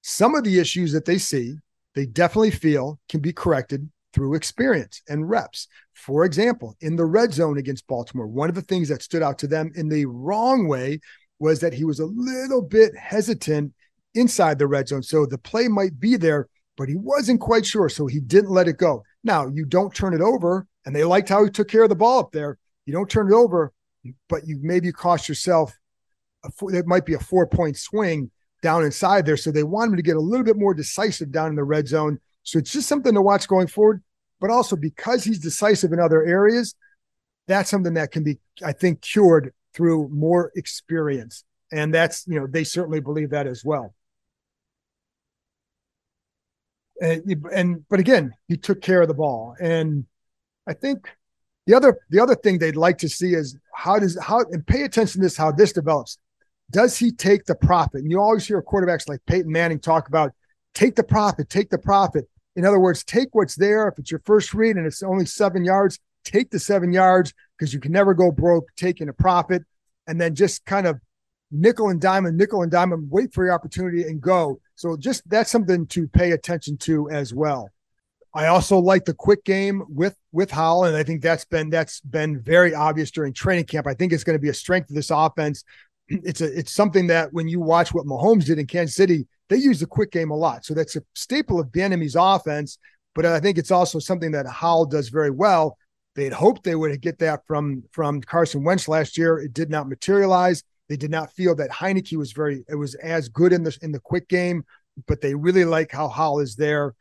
Some 0.03 0.35
of 0.35 0.45
the 0.45 0.59
issues 0.61 0.93
that 0.93 1.05
they 1.05 1.19
see, 1.19 1.57
they 1.95 2.07
definitely 2.07 2.51
feel 2.51 3.01
can 3.09 3.21
be 3.21 3.33
corrected 3.33 3.89
through 4.15 4.35
experience 4.35 5.03
and 5.09 5.29
reps. 5.29 5.67
For 5.93 6.25
example, 6.25 6.77
in 6.81 6.97
the 6.97 7.05
red 7.05 7.35
zone 7.35 7.59
against 7.59 7.87
Baltimore, 7.89 8.29
one 8.29 8.49
of 8.49 8.55
the 8.55 8.63
things 8.63 8.89
that 8.89 9.03
stood 9.03 9.23
out 9.23 9.39
to 9.41 9.49
them 9.49 9.73
in 9.75 9.89
the 9.89 10.07
wrong 10.07 10.69
way 10.69 11.01
was 11.41 11.61
that 11.61 11.75
he 11.75 11.85
was 11.85 11.99
a 11.99 12.07
little 12.07 12.63
bit 12.63 12.97
hesitant 12.97 13.75
inside 14.15 14.59
the 14.59 14.69
red 14.69 14.89
zone. 14.89 15.03
So 15.03 15.27
the 15.27 15.37
play 15.37 15.67
might 15.67 15.99
be 15.99 16.17
there, 16.17 16.49
but 16.77 16.89
he 16.89 16.97
wasn't 16.97 17.41
quite 17.41 17.67
sure. 17.67 17.89
So 17.89 18.07
he 18.07 18.21
didn't 18.21 18.51
let 18.51 18.69
it 18.69 18.79
go. 18.79 19.03
Now, 19.25 19.49
you 19.49 19.65
don't 19.65 19.95
turn 19.95 20.15
it 20.15 20.21
over, 20.21 20.67
and 20.87 20.95
they 20.95 21.05
liked 21.05 21.29
how 21.29 21.45
he 21.45 21.51
took 21.51 21.69
care 21.69 21.83
of 21.83 21.89
the 21.89 21.97
ball 21.97 22.21
up 22.21 22.33
there. 22.33 22.59
You 22.87 22.93
don't 22.93 23.11
turn 23.11 23.33
it 23.33 23.35
over, 23.35 23.73
but 24.29 24.47
you 24.47 24.59
maybe 24.63 24.93
cost 24.93 25.29
yourself, 25.29 25.77
a, 26.45 26.67
it 26.69 26.87
might 26.87 27.07
be 27.07 27.15
a 27.15 27.19
four 27.19 27.47
point 27.47 27.77
swing 27.77 28.31
down 28.63 28.85
inside 28.85 29.27
there. 29.27 29.37
So 29.37 29.51
they 29.51 29.63
want 29.65 29.91
him 29.91 29.97
to 29.97 30.03
get 30.03 30.17
a 30.17 30.21
little 30.21 30.45
bit 30.45 30.57
more 30.57 30.75
decisive 30.75 31.33
down 31.33 31.49
in 31.49 31.57
the 31.57 31.65
red 31.65 31.89
zone. 31.89 32.21
So 32.45 32.59
it's 32.61 32.73
just 32.73 32.89
something 32.89 33.15
to 33.15 33.21
watch 33.23 33.49
going 33.49 33.67
forward. 33.67 34.03
But 34.41 34.51
also 34.51 34.77
because 34.77 35.25
he's 35.25 35.39
decisive 35.39 35.93
in 35.93 36.01
other 36.01 36.25
areas, 36.25 36.75
that's 37.49 37.71
something 37.71 37.95
that 37.95 38.11
can 38.11 38.23
be, 38.23 38.39
I 38.65 38.73
think, 38.73 39.01
cured 39.01 39.53
through 39.73 40.09
more 40.09 40.53
experience. 40.55 41.45
And 41.73 41.93
that's, 41.93 42.27
you 42.27 42.39
know, 42.39 42.47
they 42.47 42.65
certainly 42.65 43.01
believe 43.01 43.31
that 43.31 43.47
as 43.47 43.65
well. 43.65 43.95
And, 47.01 47.45
and 47.53 47.89
but 47.89 48.01
again, 48.01 48.33
he 48.49 48.57
took 48.57 48.81
care 48.81 49.03
of 49.03 49.09
the 49.09 49.15
ball. 49.15 49.57
And 49.61 50.07
I 50.67 50.75
think 50.75 51.09
The 51.67 51.75
other 51.75 51.99
the 52.11 52.21
other 52.21 52.35
thing 52.35 52.59
they'd 52.59 52.77
like 52.77 52.99
to 52.99 53.09
see 53.09 53.33
is 53.35 53.57
how 53.73 53.99
does 53.99 54.19
how 54.21 54.41
and 54.53 54.67
pay 54.67 54.83
attention 54.83 55.21
to 55.21 55.27
this 55.27 55.37
how 55.37 55.51
this 55.51 55.73
develops. 55.73 56.19
Does 56.71 56.99
he 56.99 57.11
take 57.13 57.45
the 57.47 57.55
profit? 57.55 58.03
And 58.03 58.11
you 58.11 58.21
always 58.21 58.47
hear 58.47 58.63
quarterbacks 58.63 59.09
like 59.09 59.21
Peyton 59.27 59.51
Manning 59.51 59.81
talk 59.81 60.09
about 60.09 60.33
take 60.75 60.95
the 60.95 61.03
profit, 61.03 61.49
take 61.49 61.71
the 61.71 61.79
profit. 61.79 62.29
In 62.57 62.65
other 62.65 62.79
words, 62.79 63.05
take 63.05 63.29
what's 63.33 63.57
there. 63.57 63.89
If 63.89 63.99
it's 63.99 64.11
your 64.11 64.23
first 64.25 64.55
read 64.55 64.77
and 64.77 64.87
it's 64.87 65.03
only 65.03 65.27
seven 65.27 65.65
yards, 65.65 65.99
take 66.25 66.51
the 66.51 66.59
seven 66.59 66.93
yards 66.93 67.33
because 67.59 67.75
you 67.75 67.81
can 67.81 67.93
never 67.93 68.15
go 68.15 68.31
broke 68.31 68.69
taking 68.77 69.09
a 69.09 69.13
profit. 69.13 69.63
And 70.07 70.21
then 70.21 70.35
just 70.35 70.65
kind 70.65 70.87
of 70.87 71.01
nickel 71.51 71.89
and 71.89 72.01
diamond, 72.01 72.37
nickel 72.37 72.63
and 72.63 72.71
diamond, 72.71 73.09
wait 73.11 73.33
for 73.33 73.45
your 73.45 73.55
opportunity 73.55 74.03
and 74.03 74.21
go. 74.21 74.61
So 74.75 74.97
just 74.97 75.29
that's 75.29 75.51
something 75.51 75.87
to 75.89 76.09
pay 76.09 76.33
attention 76.33 76.77
to 76.79 77.09
as 77.11 77.33
well. 77.33 77.71
I 78.35 78.47
also 78.47 78.79
like 78.79 79.05
the 79.05 79.15
quick 79.15 79.45
game 79.45 79.85
with 79.89 80.17
with 80.33 80.51
Howell, 80.51 80.85
and 80.85 80.97
I 80.97 81.05
think 81.05 81.23
that's 81.23 81.45
been 81.45 81.71
that's 81.71 82.01
been 82.01 82.41
very 82.41 82.75
obvious 82.75 83.13
during 83.13 83.33
training 83.33 83.67
camp. 83.67 83.87
I 83.87 83.95
think 83.95 84.13
it's 84.13 84.25
going 84.25 84.37
to 84.37 84.43
be 84.43 84.49
a 84.49 84.55
strength 84.55 84.91
of 84.91 84.97
this 84.97 85.11
offense. 85.11 85.65
It's 86.09 86.43
a 86.43 86.59
it's 86.59 86.73
something 86.73 87.07
that 87.07 87.33
when 87.33 87.49
you 87.49 87.61
watch 87.61 87.95
what 87.95 88.05
Mahomes 88.05 88.45
did 88.45 88.59
in 88.59 88.67
Kansas 88.67 88.95
City, 88.95 89.27
they 89.49 89.57
use 89.57 89.81
the 89.81 89.87
quick 89.87 90.11
game 90.11 90.31
a 90.31 90.37
lot. 90.37 90.65
So 90.65 90.75
that's 90.75 90.97
a 90.97 91.03
staple 91.15 91.61
of 91.61 91.69
Bieniemy's 91.69 92.17
offense. 92.19 92.79
But 93.15 93.27
I 93.27 93.39
think 93.39 93.59
it's 93.59 93.71
also 93.71 93.99
something 93.99 94.33
that 94.33 94.47
Howell 94.47 94.87
does 94.87 95.09
very 95.09 95.31
well. 95.31 95.79
They 96.17 96.25
had 96.25 96.33
hoped 96.33 96.65
they 96.65 96.75
would 96.75 97.01
get 97.01 97.19
that 97.21 97.47
from 97.47 97.85
from 97.93 98.21
Carson 98.21 98.65
Wentz 98.65 98.89
last 98.89 99.17
year. 99.19 99.39
It 99.39 99.53
did 99.53 99.71
not 99.71 99.89
materialize. 99.89 100.63
They 100.89 100.97
did 100.97 101.11
not 101.11 101.33
feel 101.33 101.55
that 101.57 101.71
Heinicke 101.71 102.17
was 102.17 102.33
very 102.33 102.65
it 102.69 102.75
was 102.75 102.95
as 102.97 103.29
good 103.29 103.53
in 103.53 103.63
the 103.63 103.77
in 103.83 103.93
the 103.93 104.01
quick 104.01 104.29
game, 104.29 104.65
but 105.07 105.21
they 105.21 105.35
really 105.35 105.65
like 105.65 105.93
how 105.93 106.09
Howell 106.09 106.41
is 106.41 106.57
there 106.57 106.95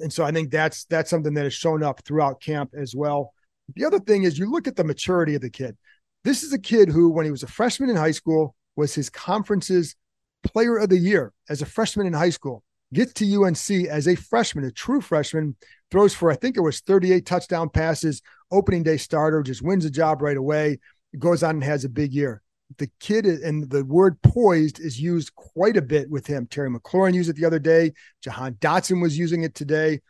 and 0.00 0.12
so 0.12 0.24
I 0.24 0.32
think 0.32 0.50
that's 0.50 0.84
that's 0.84 1.10
something 1.10 1.34
that 1.34 1.44
has 1.44 1.54
shown 1.54 1.82
up 1.82 2.02
throughout 2.04 2.40
camp 2.40 2.70
as 2.76 2.94
well. 2.94 3.34
The 3.74 3.84
other 3.84 4.00
thing 4.00 4.24
is 4.24 4.38
you 4.38 4.50
look 4.50 4.66
at 4.66 4.76
the 4.76 4.84
maturity 4.84 5.34
of 5.34 5.42
the 5.42 5.50
kid. 5.50 5.76
This 6.24 6.42
is 6.42 6.52
a 6.52 6.58
kid 6.58 6.88
who, 6.88 7.10
when 7.10 7.24
he 7.24 7.30
was 7.30 7.42
a 7.42 7.48
freshman 7.48 7.88
in 7.88 7.96
high 7.96 8.10
school, 8.10 8.54
was 8.76 8.94
his 8.94 9.08
conference's 9.08 9.94
player 10.42 10.76
of 10.76 10.88
the 10.88 10.98
year 10.98 11.32
as 11.48 11.62
a 11.62 11.66
freshman 11.66 12.06
in 12.06 12.12
high 12.12 12.30
school. 12.30 12.62
Gets 12.92 13.12
to 13.14 13.44
UNC 13.44 13.86
as 13.88 14.08
a 14.08 14.16
freshman, 14.16 14.64
a 14.64 14.72
true 14.72 15.00
freshman, 15.00 15.56
throws 15.92 16.12
for 16.12 16.30
I 16.30 16.34
think 16.34 16.56
it 16.56 16.60
was 16.60 16.80
38 16.80 17.24
touchdown 17.24 17.68
passes, 17.68 18.20
opening 18.50 18.82
day 18.82 18.96
starter, 18.96 19.42
just 19.42 19.62
wins 19.62 19.84
the 19.84 19.90
job 19.90 20.22
right 20.22 20.36
away. 20.36 20.80
Goes 21.18 21.42
on 21.42 21.56
and 21.56 21.64
has 21.64 21.84
a 21.84 21.88
big 21.88 22.12
year 22.12 22.42
the 22.78 22.90
kid 23.00 23.26
and 23.26 23.68
the 23.68 23.84
word 23.84 24.20
poised 24.22 24.80
is 24.80 25.00
used 25.00 25.34
quite 25.34 25.76
a 25.76 25.82
bit 25.82 26.08
with 26.10 26.26
him. 26.26 26.46
Terry 26.46 26.70
McLaurin 26.70 27.14
used 27.14 27.30
it 27.30 27.36
the 27.36 27.44
other 27.44 27.58
day. 27.58 27.92
Jahan 28.22 28.54
Dotson 28.54 29.02
was 29.02 29.18
using 29.18 29.42
it 29.42 29.54
today. 29.54 30.00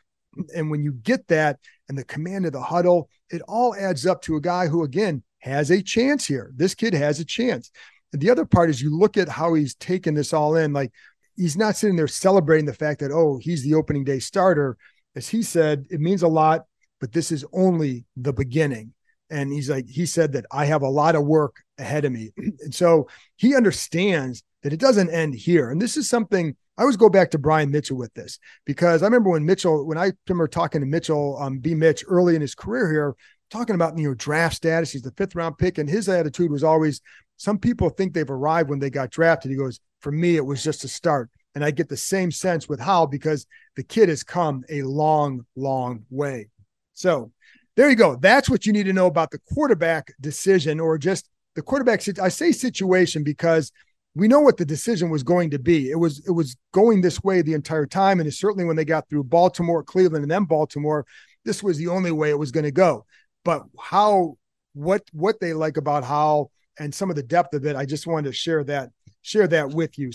And 0.55 0.71
when 0.71 0.83
you 0.83 0.93
get 0.93 1.27
that 1.29 1.59
and 1.89 1.97
the 1.97 2.05
command 2.05 2.47
of 2.47 2.53
the 2.53 2.63
huddle, 2.63 3.09
it 3.31 3.43
all 3.43 3.75
adds 3.75 4.07
up 4.07 4.23
to 4.23 4.37
a 4.37 4.41
guy 4.41 4.67
who, 4.69 4.85
again, 4.85 5.23
has 5.39 5.71
a 5.71 5.83
chance 5.83 6.27
here. 6.27 6.53
This 6.55 6.75
kid 6.75 6.95
has 6.95 7.19
a 7.19 7.25
chance. 7.25 7.71
And 8.13 8.21
the 8.21 8.31
other 8.31 8.45
part 8.45 8.71
is 8.71 8.83
you 8.83 8.97
look 8.97 9.17
at 9.17 9.29
how 9.29 9.55
he's 9.55 9.75
taken 9.75 10.15
this 10.15 10.33
all 10.33 10.57
in. 10.57 10.73
Like 10.73 10.93
he's 11.37 11.57
not 11.57 11.77
sitting 11.77 11.97
there 11.97 12.09
celebrating 12.09 12.67
the 12.67 12.75
fact 12.75 13.01
that, 13.01 13.13
oh, 13.13 13.39
he's 13.41 13.63
the 13.63 13.75
opening 13.75 14.05
day 14.05 14.19
starter. 14.19 14.77
As 15.15 15.29
he 15.29 15.43
said, 15.43 15.87
it 15.91 16.01
means 16.01 16.23
a 16.23 16.29
lot, 16.29 16.65
but 17.01 17.13
this 17.13 17.33
is 17.33 17.45
only 17.53 18.05
the 18.17 18.33
beginning 18.33 18.93
and 19.31 19.53
he's 19.53 19.71
like 19.71 19.87
he 19.89 20.05
said 20.05 20.33
that 20.33 20.45
i 20.51 20.65
have 20.65 20.83
a 20.83 20.89
lot 20.89 21.15
of 21.15 21.25
work 21.25 21.63
ahead 21.79 22.05
of 22.05 22.13
me 22.13 22.31
and 22.37 22.75
so 22.75 23.09
he 23.37 23.55
understands 23.55 24.43
that 24.63 24.73
it 24.73 24.81
doesn't 24.81 25.11
end 25.11 25.35
here 25.35 25.71
and 25.71 25.81
this 25.81 25.97
is 25.97 26.09
something 26.09 26.55
i 26.77 26.83
always 26.83 26.97
go 26.97 27.09
back 27.09 27.31
to 27.31 27.39
brian 27.39 27.71
mitchell 27.71 27.97
with 27.97 28.13
this 28.15 28.39
because 28.67 29.03
i 29.03 29.07
remember 29.07 29.31
when 29.31 29.47
mitchell 29.47 29.87
when 29.87 29.99
i 29.99 30.13
remember 30.29 30.49
talking 30.49 30.81
to 30.81 30.87
mitchell 30.87 31.39
um 31.41 31.59
b 31.59 31.75
mitch 31.75 32.05
early 32.09 32.35
in 32.35 32.41
his 32.41 32.55
career 32.55 32.91
here 32.91 33.15
talking 33.51 33.75
about 33.75 33.97
you 33.97 34.09
know 34.09 34.15
draft 34.15 34.57
status 34.57 34.93
he's 34.93 35.03
the 35.03 35.13
fifth 35.13 35.35
round 35.35 35.57
pick 35.59 35.79
and 35.79 35.89
his 35.89 36.09
attitude 36.09 36.51
was 36.51 36.65
always 36.65 37.01
some 37.41 37.59
people 37.59 37.89
think 37.89 38.13
they've 38.13 38.31
arrived 38.31 38.69
when 38.69 38.79
they 38.79 38.91
got 38.91 39.11
drafted 39.11 39.51
he 39.51 39.57
goes 39.57 39.81
for 40.01 40.13
me 40.13 40.37
it 40.37 40.45
was 40.45 40.63
just 40.63 40.85
a 40.85 40.89
start 40.89 41.31
and 41.55 41.65
i 41.65 41.71
get 41.71 41.89
the 41.89 41.97
same 41.97 42.31
sense 42.31 42.69
with 42.69 42.81
Howell 42.81 43.07
because 43.07 43.47
the 43.77 43.83
kid 43.83 44.09
has 44.09 44.23
come 44.23 44.63
a 44.69 44.83
long 44.83 45.45
long 45.57 46.05
way 46.11 46.49
so 46.95 47.33
there 47.77 47.89
you 47.89 47.97
go. 47.97 48.17
That's 48.17 48.51
what 48.51 48.67
you 48.67 48.75
need 48.75 48.85
to 48.85 48.93
know 48.93 49.07
about 49.07 49.31
the 49.31 49.41
quarterback 49.55 50.13
decision 50.21 50.81
or 50.81 50.99
just 50.99 51.31
the 51.55 51.63
quarterback. 51.63 52.03
I 52.19 52.29
say 52.29 52.53
situation 52.53 53.25
because 53.25 53.73
we 54.15 54.29
know 54.29 54.41
what 54.41 54.57
the 54.57 54.67
decision 54.67 55.09
was 55.09 55.23
going 55.23 55.49
to 55.51 55.59
be. 55.59 55.91
It 55.91 55.99
was 55.99 56.23
it 56.27 56.33
was 56.33 56.57
going 56.73 57.01
this 57.01 57.23
way 57.23 57.41
the 57.41 57.55
entire 57.55 57.87
time, 57.87 58.21
and 58.21 58.35
certainly 58.35 58.65
when 58.65 58.77
they 58.77 58.85
got 58.85 59.09
through 59.09 59.25
Baltimore, 59.25 59.83
Cleveland, 59.83 60.25
and 60.25 60.31
then 60.31 60.45
Baltimore, 60.45 61.07
this 61.45 61.63
was 61.63 61.79
the 61.79 61.89
only 61.89 62.11
way 62.11 62.29
it 62.29 62.39
was 62.39 62.51
going 62.51 62.65
to 62.65 62.71
go. 62.71 63.07
But 63.47 63.63
how 63.81 64.37
what 64.75 65.03
what 65.13 65.41
they 65.41 65.55
like 65.55 65.79
about 65.79 66.05
how 66.05 66.51
and 66.81 66.93
some 66.93 67.11
of 67.11 67.17
the 67.17 67.23
depth 67.23 67.55
of 67.55 67.65
it, 67.67 67.77
I 67.77 67.85
just 67.85 68.07
wanted 68.07 68.29
to 68.29 68.33
share 68.33 68.65
that 68.65 68.91
share 69.23 69.47
that 69.47 69.71
with 69.71 69.99
you. 69.99 70.11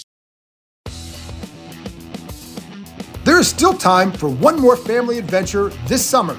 There 3.24 3.40
is 3.40 3.48
still 3.48 3.74
time 3.74 4.12
for 4.12 4.30
one 4.30 4.60
more 4.60 4.76
family 4.76 5.18
adventure 5.20 5.70
this 5.88 6.06
summer 6.06 6.38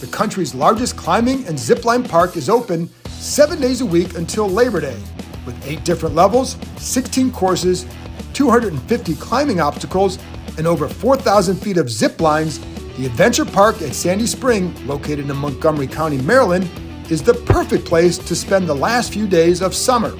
the 0.00 0.06
country's 0.06 0.54
largest 0.54 0.96
climbing 0.96 1.46
and 1.46 1.58
zipline 1.58 2.08
park 2.08 2.34
is 2.34 2.48
open 2.48 2.88
seven 3.08 3.60
days 3.60 3.82
a 3.82 3.86
week 3.86 4.16
until 4.16 4.48
Labor 4.48 4.80
Day. 4.80 4.98
With 5.44 5.62
eight 5.66 5.84
different 5.84 6.14
levels, 6.14 6.56
16 6.78 7.30
courses, 7.32 7.84
250 8.32 9.14
climbing 9.16 9.60
obstacles, 9.60 10.18
and 10.56 10.66
over 10.66 10.88
4,000 10.88 11.54
feet 11.56 11.76
of 11.76 11.90
zip 11.90 12.18
lines, 12.18 12.60
the 12.96 13.04
Adventure 13.04 13.44
Park 13.44 13.82
at 13.82 13.94
Sandy 13.94 14.24
Spring, 14.24 14.74
located 14.86 15.28
in 15.28 15.36
Montgomery 15.36 15.86
County, 15.86 16.16
Maryland, 16.22 16.66
is 17.10 17.22
the 17.22 17.34
perfect 17.34 17.84
place 17.84 18.16
to 18.18 18.36
spend 18.36 18.68
the 18.68 18.74
last 18.74 19.12
few 19.12 19.26
days 19.26 19.62
of 19.62 19.74
summer. 19.74 20.16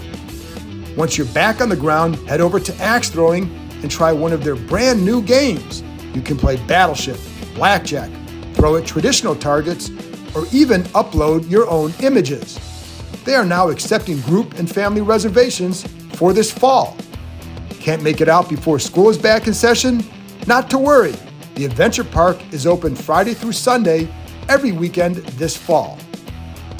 Once 0.96 1.16
you're 1.16 1.26
back 1.28 1.60
on 1.60 1.68
the 1.68 1.76
ground, 1.76 2.16
head 2.28 2.40
over 2.40 2.58
to 2.58 2.74
axe 2.82 3.08
throwing 3.08 3.44
and 3.82 3.90
try 3.90 4.12
one 4.12 4.32
of 4.32 4.42
their 4.42 4.56
brand 4.56 5.04
new 5.04 5.22
games. 5.22 5.82
You 6.14 6.20
can 6.20 6.36
play 6.36 6.56
Battleship, 6.66 7.16
Blackjack, 7.54 8.10
throw 8.54 8.76
at 8.76 8.86
traditional 8.86 9.36
targets, 9.36 9.90
or 10.34 10.44
even 10.52 10.82
upload 10.94 11.48
your 11.48 11.68
own 11.68 11.94
images. 12.02 12.58
They 13.24 13.34
are 13.34 13.44
now 13.44 13.68
accepting 13.68 14.20
group 14.22 14.58
and 14.58 14.68
family 14.68 15.00
reservations 15.00 15.86
for 16.14 16.32
this 16.32 16.50
fall. 16.50 16.96
Can't 17.70 18.02
make 18.02 18.20
it 18.20 18.28
out 18.28 18.48
before 18.48 18.78
school 18.78 19.10
is 19.10 19.16
back 19.16 19.46
in 19.46 19.54
session? 19.54 20.04
Not 20.46 20.68
to 20.70 20.78
worry. 20.78 21.14
The 21.54 21.64
Adventure 21.64 22.04
Park 22.04 22.40
is 22.52 22.66
open 22.66 22.94
Friday 22.96 23.34
through 23.34 23.52
Sunday 23.52 24.08
every 24.48 24.72
weekend 24.72 25.16
this 25.16 25.56
fall. 25.56 25.98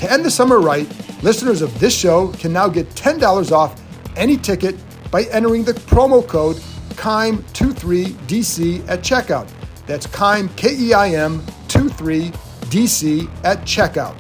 To 0.01 0.11
end 0.11 0.25
the 0.25 0.31
summer 0.31 0.61
right, 0.61 0.89
listeners 1.23 1.61
of 1.61 1.79
this 1.79 1.95
show 1.95 2.29
can 2.29 2.55
now 2.55 2.69
get 2.69 2.89
$10 2.95 3.53
off 3.53 3.79
any 4.17 4.39
ticket 4.39 4.75
by 5.11 5.25
entering 5.25 5.63
the 5.63 5.75
promo 5.75 6.27
code 6.27 6.57
KEIM23DC 6.97 8.89
at 8.89 9.01
checkout. 9.01 9.47
That's 9.85 10.07
KEIM, 10.07 10.49
K 10.57 10.75
E 10.75 10.95
I 10.95 11.11
M 11.11 11.41
23DC 11.69 13.29
at 13.45 13.59
checkout. 13.67 14.17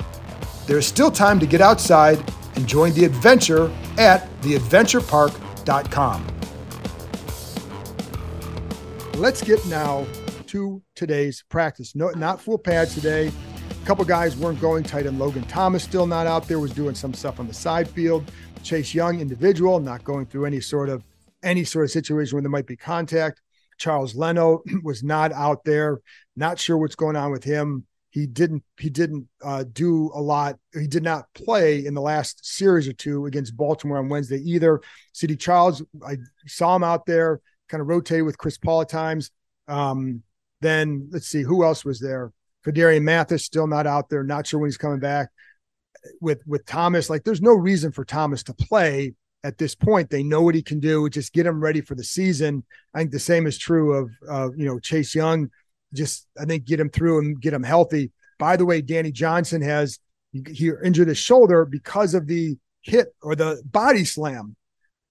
There 0.66 0.76
is 0.76 0.86
still 0.86 1.10
time 1.10 1.40
to 1.40 1.46
get 1.46 1.62
outside 1.62 2.22
and 2.56 2.66
join 2.66 2.92
the 2.92 3.06
adventure 3.06 3.72
at 3.96 4.28
theadventurepark.com. 4.42 6.26
Let's 9.14 9.42
get 9.42 9.64
now 9.66 10.06
to 10.48 10.82
today's 10.94 11.42
practice. 11.48 11.96
No, 11.96 12.10
not 12.10 12.38
full 12.38 12.58
pads 12.58 12.94
today. 12.94 13.32
A 13.82 13.86
couple 13.86 14.04
guys 14.04 14.36
weren't 14.36 14.60
going 14.60 14.84
tight 14.84 15.06
end. 15.06 15.18
Logan 15.18 15.42
Thomas 15.44 15.82
still 15.82 16.06
not 16.06 16.26
out 16.26 16.46
there, 16.46 16.58
was 16.58 16.72
doing 16.72 16.94
some 16.94 17.14
stuff 17.14 17.40
on 17.40 17.48
the 17.48 17.54
side 17.54 17.88
field. 17.88 18.30
Chase 18.62 18.94
Young, 18.94 19.20
individual, 19.20 19.80
not 19.80 20.04
going 20.04 20.26
through 20.26 20.44
any 20.44 20.60
sort 20.60 20.88
of 20.88 21.02
any 21.42 21.64
sort 21.64 21.86
of 21.86 21.90
situation 21.90 22.36
where 22.36 22.42
there 22.42 22.50
might 22.50 22.66
be 22.66 22.76
contact. 22.76 23.40
Charles 23.78 24.14
Leno 24.14 24.62
was 24.84 25.02
not 25.02 25.32
out 25.32 25.64
there. 25.64 26.00
Not 26.36 26.58
sure 26.58 26.76
what's 26.76 26.94
going 26.94 27.16
on 27.16 27.32
with 27.32 27.42
him. 27.42 27.86
He 28.10 28.26
didn't. 28.26 28.62
He 28.78 28.90
didn't 28.90 29.28
uh, 29.42 29.64
do 29.72 30.10
a 30.14 30.20
lot. 30.20 30.58
He 30.74 30.86
did 30.86 31.02
not 31.02 31.24
play 31.34 31.86
in 31.86 31.94
the 31.94 32.00
last 32.00 32.44
series 32.44 32.86
or 32.86 32.92
two 32.92 33.26
against 33.26 33.56
Baltimore 33.56 33.98
on 33.98 34.08
Wednesday 34.08 34.38
either. 34.38 34.80
Saahdiq 35.14 35.40
Charles, 35.40 35.82
I 36.06 36.18
saw 36.46 36.76
him 36.76 36.84
out 36.84 37.06
there, 37.06 37.40
kind 37.68 37.80
of 37.80 37.88
rotated 37.88 38.26
with 38.26 38.36
Chris 38.36 38.58
Paul 38.58 38.82
at 38.82 38.88
times. 38.88 39.30
Um, 39.68 40.22
then 40.60 41.08
let's 41.12 41.28
see 41.28 41.42
who 41.42 41.64
else 41.64 41.84
was 41.84 42.00
there. 42.00 42.32
Phidarian 42.64 43.02
Mathis 43.02 43.44
still 43.44 43.66
not 43.66 43.86
out 43.86 44.08
there. 44.08 44.22
Not 44.22 44.46
sure 44.46 44.60
when 44.60 44.68
he's 44.68 44.76
coming 44.76 45.00
back. 45.00 45.28
With 46.20 46.40
with 46.46 46.64
Thomas, 46.64 47.10
like 47.10 47.24
there's 47.24 47.42
no 47.42 47.52
reason 47.52 47.92
for 47.92 48.06
Thomas 48.06 48.42
to 48.44 48.54
play 48.54 49.14
at 49.44 49.58
this 49.58 49.74
point. 49.74 50.08
They 50.08 50.22
know 50.22 50.40
what 50.42 50.54
he 50.54 50.62
can 50.62 50.80
do. 50.80 51.08
Just 51.10 51.32
get 51.32 51.46
him 51.46 51.60
ready 51.60 51.82
for 51.82 51.94
the 51.94 52.04
season. 52.04 52.64
I 52.94 52.98
think 52.98 53.10
the 53.10 53.18
same 53.18 53.46
is 53.46 53.58
true 53.58 54.10
of 54.28 54.56
you 54.56 54.64
know 54.64 54.78
Chase 54.78 55.14
Young. 55.14 55.50
Just 55.92 56.26
I 56.40 56.46
think 56.46 56.64
get 56.64 56.80
him 56.80 56.88
through 56.88 57.18
and 57.18 57.40
get 57.40 57.52
him 57.52 57.62
healthy. 57.62 58.12
By 58.38 58.56
the 58.56 58.64
way, 58.64 58.80
Danny 58.80 59.12
Johnson 59.12 59.60
has 59.60 59.98
he 60.32 60.70
injured 60.82 61.08
his 61.08 61.18
shoulder 61.18 61.64
because 61.64 62.14
of 62.14 62.26
the 62.26 62.56
hit 62.82 63.08
or 63.22 63.34
the 63.34 63.62
body 63.64 64.04
slam. 64.04 64.56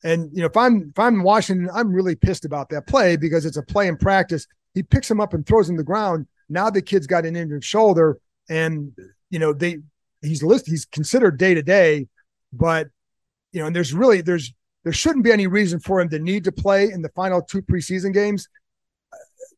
And 0.04 0.30
you 0.34 0.40
know, 0.40 0.48
if 0.48 0.58
I'm 0.58 0.90
if 0.90 1.00
I'm 1.00 1.24
Washington, 1.24 1.70
I'm 1.74 1.92
really 1.94 2.16
pissed 2.16 2.46
about 2.46 2.70
that 2.70 2.88
play 2.88 3.18
because 3.18 3.46
it's 3.46 3.58
a 3.58 3.64
play 3.64 3.88
in 3.88 3.98
practice. 3.98 4.48
He 4.74 4.84
picks 4.84 5.12
him 5.12 5.20
up 5.20 5.34
and 5.34 5.46
throws 5.46 5.70
him 5.70 5.76
to 5.76 5.82
the 5.82 5.86
ground. 5.86 6.28
Now 6.50 6.70
the 6.70 6.82
kid's 6.82 7.08
got 7.08 7.26
an 7.26 7.36
injured 7.36 7.64
shoulder, 7.64 8.18
and 8.50 8.92
you 9.30 9.40
know 9.40 9.54
they 9.54 9.80
he's 10.22 10.44
list 10.44 10.68
he's 10.68 10.86
considered 10.86 11.38
day 11.38 11.54
to 11.54 11.62
day, 11.62 12.08
but 12.52 12.90
you 13.52 13.60
know, 13.60 13.68
and 13.68 13.76
there's 13.76 13.94
really 13.94 14.22
there's 14.22 14.54
there 14.84 14.94
shouldn't 14.94 15.24
be 15.24 15.32
any 15.32 15.48
reason 15.48 15.80
for 15.80 16.00
him 16.00 16.10
to 16.10 16.20
need 16.20 16.44
to 16.46 16.52
play 16.52 16.92
in 16.92 17.02
the 17.02 17.10
final 17.10 17.42
two 17.42 17.62
preseason 17.62 18.14
games. 18.14 18.48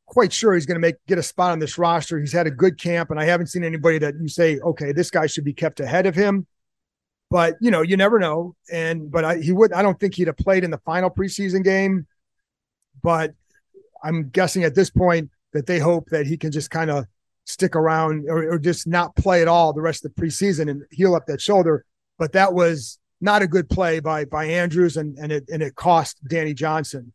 Quite 0.05 0.33
sure 0.33 0.53
he's 0.53 0.65
going 0.65 0.75
to 0.75 0.81
make 0.81 0.95
get 1.07 1.17
a 1.17 1.23
spot 1.23 1.51
on 1.51 1.59
this 1.59 1.77
roster. 1.77 2.19
He's 2.19 2.33
had 2.33 2.47
a 2.47 2.51
good 2.51 2.79
camp, 2.79 3.11
and 3.11 3.19
I 3.19 3.25
haven't 3.25 3.47
seen 3.47 3.63
anybody 3.63 3.97
that 3.99 4.15
you 4.19 4.27
say, 4.27 4.59
okay, 4.59 4.91
this 4.91 5.09
guy 5.09 5.27
should 5.27 5.45
be 5.45 5.53
kept 5.53 5.79
ahead 5.79 6.05
of 6.05 6.15
him. 6.15 6.47
But 7.29 7.55
you 7.61 7.71
know, 7.71 7.81
you 7.81 7.95
never 7.95 8.19
know. 8.19 8.55
And 8.71 9.09
but 9.09 9.23
I, 9.23 9.37
he 9.37 9.53
would. 9.53 9.71
I 9.71 9.81
don't 9.81 9.99
think 9.99 10.15
he'd 10.15 10.27
have 10.27 10.37
played 10.37 10.63
in 10.63 10.71
the 10.71 10.79
final 10.79 11.09
preseason 11.09 11.63
game. 11.63 12.07
But 13.01 13.33
I'm 14.03 14.29
guessing 14.29 14.63
at 14.63 14.75
this 14.75 14.89
point 14.89 15.29
that 15.53 15.65
they 15.65 15.79
hope 15.79 16.07
that 16.09 16.27
he 16.27 16.37
can 16.37 16.51
just 16.51 16.69
kind 16.69 16.89
of 16.89 17.05
stick 17.45 17.75
around 17.75 18.25
or, 18.29 18.53
or, 18.53 18.59
just 18.59 18.87
not 18.87 19.15
play 19.15 19.41
at 19.41 19.47
all 19.47 19.73
the 19.73 19.81
rest 19.81 20.05
of 20.05 20.13
the 20.13 20.21
preseason 20.21 20.69
and 20.69 20.83
heal 20.91 21.15
up 21.15 21.25
that 21.25 21.41
shoulder. 21.41 21.85
But 22.17 22.33
that 22.33 22.53
was 22.53 22.99
not 23.19 23.41
a 23.41 23.47
good 23.47 23.69
play 23.69 23.99
by 23.99 24.25
by 24.25 24.45
Andrews, 24.45 24.97
and 24.97 25.17
and 25.17 25.31
it 25.31 25.45
and 25.49 25.61
it 25.61 25.75
cost 25.75 26.17
Danny 26.27 26.53
Johnson. 26.53 27.13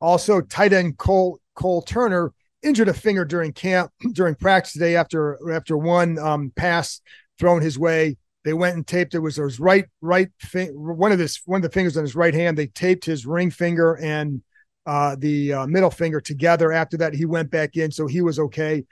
Also, 0.00 0.40
tight 0.40 0.72
end 0.72 0.98
Cole 0.98 1.40
Cole 1.54 1.82
Turner 1.82 2.32
injured 2.62 2.88
a 2.88 2.94
finger 2.94 3.24
during 3.24 3.52
camp 3.52 3.92
during 4.12 4.34
practice 4.34 4.72
today 4.72 4.96
after 4.96 5.38
after 5.52 5.76
one 5.76 6.18
um, 6.18 6.52
pass 6.56 7.00
thrown 7.38 7.62
his 7.62 7.78
way. 7.78 8.16
They 8.44 8.52
went 8.52 8.76
and 8.76 8.86
taped 8.86 9.14
it 9.14 9.18
was 9.18 9.36
his 9.36 9.58
right 9.58 9.86
right 10.00 10.28
fi- 10.38 10.68
one 10.68 11.12
of 11.12 11.18
his 11.18 11.40
one 11.44 11.58
of 11.58 11.62
the 11.62 11.74
fingers 11.74 11.96
on 11.96 12.04
his 12.04 12.14
right 12.14 12.34
hand. 12.34 12.56
They 12.56 12.68
taped 12.68 13.04
his 13.04 13.26
ring 13.26 13.50
finger 13.50 13.94
and 13.94 14.42
uh, 14.86 15.16
the 15.18 15.52
uh, 15.52 15.66
middle 15.66 15.90
finger 15.90 16.20
together. 16.20 16.72
After 16.72 16.96
that, 16.98 17.14
he 17.14 17.26
went 17.26 17.50
back 17.50 17.76
in, 17.76 17.90
so 17.90 18.06
he 18.06 18.22
was 18.22 18.38
okay. 18.38 18.84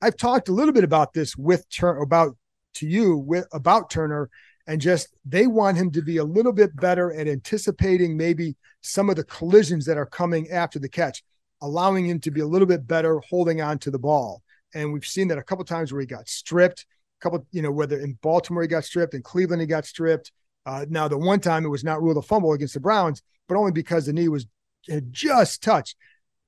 I've 0.00 0.16
talked 0.16 0.48
a 0.48 0.52
little 0.52 0.74
bit 0.74 0.84
about 0.84 1.12
this 1.12 1.36
with 1.36 1.68
Turner 1.70 2.00
about 2.00 2.36
to 2.74 2.86
you 2.86 3.16
with 3.16 3.46
about 3.52 3.90
Turner 3.90 4.30
and 4.68 4.80
just 4.80 5.08
they 5.24 5.46
want 5.46 5.78
him 5.78 5.90
to 5.90 6.02
be 6.02 6.18
a 6.18 6.24
little 6.24 6.52
bit 6.52 6.76
better 6.76 7.12
at 7.12 7.26
anticipating 7.26 8.16
maybe 8.16 8.54
some 8.82 9.08
of 9.10 9.16
the 9.16 9.24
collisions 9.24 9.86
that 9.86 9.96
are 9.96 10.06
coming 10.06 10.50
after 10.50 10.78
the 10.78 10.88
catch, 10.88 11.24
allowing 11.62 12.06
him 12.06 12.20
to 12.20 12.30
be 12.30 12.40
a 12.40 12.46
little 12.46 12.66
bit 12.66 12.86
better 12.86 13.18
holding 13.20 13.60
on 13.60 13.78
to 13.78 13.90
the 13.90 13.98
ball. 13.98 14.42
And 14.74 14.92
we've 14.92 15.06
seen 15.06 15.28
that 15.28 15.38
a 15.38 15.42
couple 15.42 15.64
times 15.64 15.90
where 15.90 16.00
he 16.02 16.06
got 16.06 16.28
stripped, 16.28 16.86
a 17.18 17.22
couple, 17.22 17.46
you 17.50 17.62
know, 17.62 17.72
whether 17.72 17.98
in 17.98 18.18
Baltimore 18.20 18.62
he 18.62 18.68
got 18.68 18.84
stripped, 18.84 19.14
in 19.14 19.22
Cleveland 19.22 19.62
he 19.62 19.66
got 19.66 19.86
stripped. 19.86 20.30
Uh, 20.66 20.84
now 20.90 21.08
the 21.08 21.16
one 21.16 21.40
time 21.40 21.64
it 21.64 21.68
was 21.68 21.82
not 21.82 22.02
ruled 22.02 22.18
a 22.18 22.22
fumble 22.22 22.52
against 22.52 22.74
the 22.74 22.80
Browns, 22.80 23.22
but 23.48 23.56
only 23.56 23.72
because 23.72 24.04
the 24.04 24.12
knee 24.12 24.28
was 24.28 24.46
had 24.88 25.12
just 25.12 25.62
touched. 25.62 25.96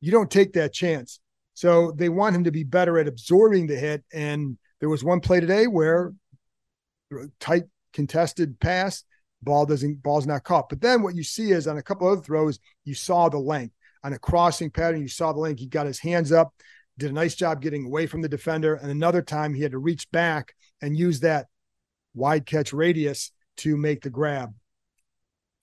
You 0.00 0.11
don't 0.11 0.30
take 0.30 0.54
that 0.54 0.73
chance. 0.73 1.20
So 1.54 1.92
they 1.92 2.09
want 2.09 2.35
him 2.35 2.44
to 2.44 2.50
be 2.50 2.64
better 2.64 2.99
at 2.99 3.09
absorbing 3.09 3.66
the 3.66 3.76
hit. 3.76 4.02
And 4.12 4.56
there 4.80 4.88
was 4.88 5.04
one 5.04 5.20
play 5.20 5.40
today 5.40 5.66
where 5.66 6.12
tight 7.38 7.64
contested 7.92 8.59
pass, 8.61 9.04
ball 9.42 9.66
doesn't 9.66 10.02
ball's 10.02 10.26
not 10.26 10.44
caught. 10.44 10.68
But 10.68 10.80
then 10.80 11.02
what 11.02 11.16
you 11.16 11.23
see 11.23 11.50
is 11.50 11.66
on 11.66 11.78
a 11.78 11.82
couple 11.82 12.09
other 12.09 12.23
throws, 12.23 12.59
you 12.85 12.94
saw 12.94 13.28
the 13.28 13.38
length. 13.38 13.75
On 14.02 14.14
a 14.14 14.18
crossing 14.18 14.70
pattern, 14.70 15.02
you 15.02 15.09
saw 15.09 15.32
the 15.32 15.40
length. 15.40 15.59
He 15.59 15.66
got 15.66 15.87
his 15.87 15.99
hands 15.99 16.32
up, 16.32 16.54
did 16.99 17.11
a 17.11 17.14
nice 17.14 17.35
job 17.35 17.61
getting 17.61 17.85
away 17.85 18.06
from 18.06 18.23
the 18.23 18.28
defender. 18.28 18.76
And 18.76 18.90
another 18.90 19.20
time 19.20 19.52
he 19.52 19.62
had 19.62 19.73
to 19.73 19.78
reach 19.78 20.11
back 20.11 20.54
and 20.80 20.97
use 20.97 21.20
that 21.20 21.49
wide 22.14 22.47
catch 22.47 22.73
radius 22.73 23.32
to 23.59 23.76
make 23.76 24.00
the 24.02 24.09
grab 24.09 24.54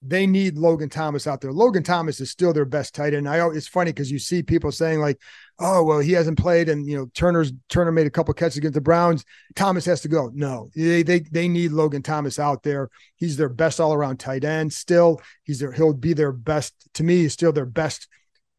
they 0.02 0.28
need 0.28 0.58
Logan 0.58 0.90
Thomas 0.90 1.26
out 1.26 1.42
there. 1.42 1.52
Logan 1.52 1.82
Thomas 1.82 2.20
is 2.20 2.30
still 2.30 2.54
their 2.54 2.66
best 2.66 2.94
tight 2.94 3.14
end. 3.14 3.28
I 3.28 3.46
it's 3.50 3.68
funny 3.68 3.92
because 3.92 4.12
you 4.12 4.20
see 4.20 4.44
people 4.44 4.72
saying 4.72 5.00
like, 5.00 5.20
"Oh, 5.58 5.84
well, 5.84 6.00
he 6.00 6.12
hasn't 6.12 6.38
played," 6.38 6.70
and 6.70 6.88
you 6.88 6.96
know 6.96 7.08
Turner's 7.16 7.52
Turner 7.68 7.92
made 7.92 8.06
a 8.06 8.12
couple 8.12 8.34
catches 8.36 8.58
against 8.58 8.76
the 8.76 8.82
Browns. 8.82 9.26
Thomas 9.56 9.86
has 9.86 10.02
to 10.02 10.08
go. 10.08 10.30
No, 10.34 10.70
they 10.76 11.02
they 11.02 11.20
they 11.20 11.48
need 11.48 11.72
Logan 11.72 12.04
Thomas 12.04 12.38
out 12.38 12.62
there. 12.62 12.90
He's 13.16 13.38
their 13.38 13.50
best 13.50 13.80
all 13.80 13.94
around 13.94 14.20
tight 14.20 14.44
end. 14.44 14.72
Still, 14.72 15.20
he's 15.44 15.60
their 15.60 15.72
he'll 15.72 15.94
be 15.94 16.14
their 16.14 16.32
best 16.32 16.74
to 16.94 17.04
me. 17.04 17.18
He's 17.18 17.34
still 17.34 17.52
their 17.52 17.66
best 17.66 18.08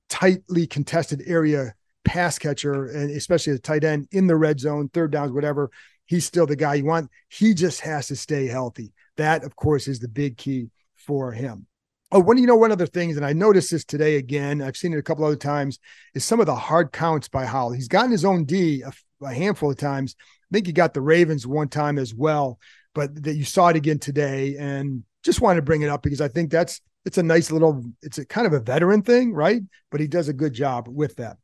tightly 0.09 0.67
contested 0.67 1.23
area 1.27 1.75
pass 2.05 2.39
catcher, 2.39 2.87
and 2.87 3.11
especially 3.11 3.53
a 3.53 3.59
tight 3.59 3.85
end 3.85 4.09
in 4.11 4.27
the 4.27 4.37
red 4.37 4.59
zone, 4.59 4.89
third 4.89 5.13
downs, 5.13 5.31
whatever. 5.31 5.71
He's 6.07 6.25
still 6.25 6.47
the 6.47 6.57
guy 6.57 6.77
you 6.77 6.87
want. 6.87 7.11
He 7.29 7.55
just 7.55 7.83
has 7.83 8.09
to 8.09 8.17
stay 8.17 8.47
healthy. 8.47 8.93
That, 9.19 9.45
of 9.45 9.55
course, 9.55 9.87
is 9.89 10.01
the 10.01 10.09
big 10.09 10.39
key 10.39 10.71
for 11.09 11.33
him. 11.33 11.67
Oh, 12.13 12.21
one 12.21 12.39
you 12.39 12.47
know 12.47 12.55
one 12.57 12.71
other 12.71 12.87
things, 12.87 13.17
and 13.17 13.25
I 13.27 13.33
noticed 13.33 13.71
this 13.71 13.85
today 13.85 14.17
again. 14.17 14.63
I've 14.63 14.77
seen 14.77 14.93
it 14.93 14.99
a 14.99 15.03
couple 15.03 15.25
other 15.25 15.37
times. 15.37 15.79
Is 16.15 16.25
some 16.25 16.39
of 16.39 16.47
the 16.47 16.55
hard 16.55 16.93
counts 16.93 17.29
by 17.29 17.45
Howell. 17.45 17.73
He's 17.73 17.89
gotten 17.89 18.13
his 18.13 18.25
own 18.25 18.45
D 18.45 18.83
a, 18.83 18.93
a 19.25 19.33
handful 19.33 19.71
of 19.71 19.79
times. 19.79 20.15
I 20.19 20.49
think 20.55 20.67
he 20.67 20.73
got 20.73 20.95
the 20.95 21.01
Ravens 21.01 21.47
one 21.47 21.69
time 21.69 21.99
as 21.99 22.15
well, 22.15 22.59
but 22.95 23.23
that 23.25 23.35
you 23.35 23.45
saw 23.45 23.69
it 23.69 23.77
again 23.77 23.99
today, 23.99 24.57
and 24.59 25.03
just 25.25 25.41
wanted 25.41 25.57
to 25.57 25.63
bring 25.63 25.83
it 25.83 25.89
up 25.89 26.03
because 26.03 26.21
I 26.21 26.29
think 26.29 26.51
that's 26.51 26.81
it's 27.05 27.19
a 27.19 27.23
nice 27.23 27.51
little. 27.51 27.85
It's 28.03 28.19
a 28.19 28.27
kind 28.27 28.47
of 28.47 28.53
a 28.53 28.61
veteran 28.61 29.03
thing, 29.03 29.33
right? 29.33 29.63
But 29.91 30.01
he 30.01 30.07
does 30.07 30.29
a 30.29 30.35
good 30.35 30.53
job 30.53 30.89
with 30.89 31.17
that. 31.17 31.39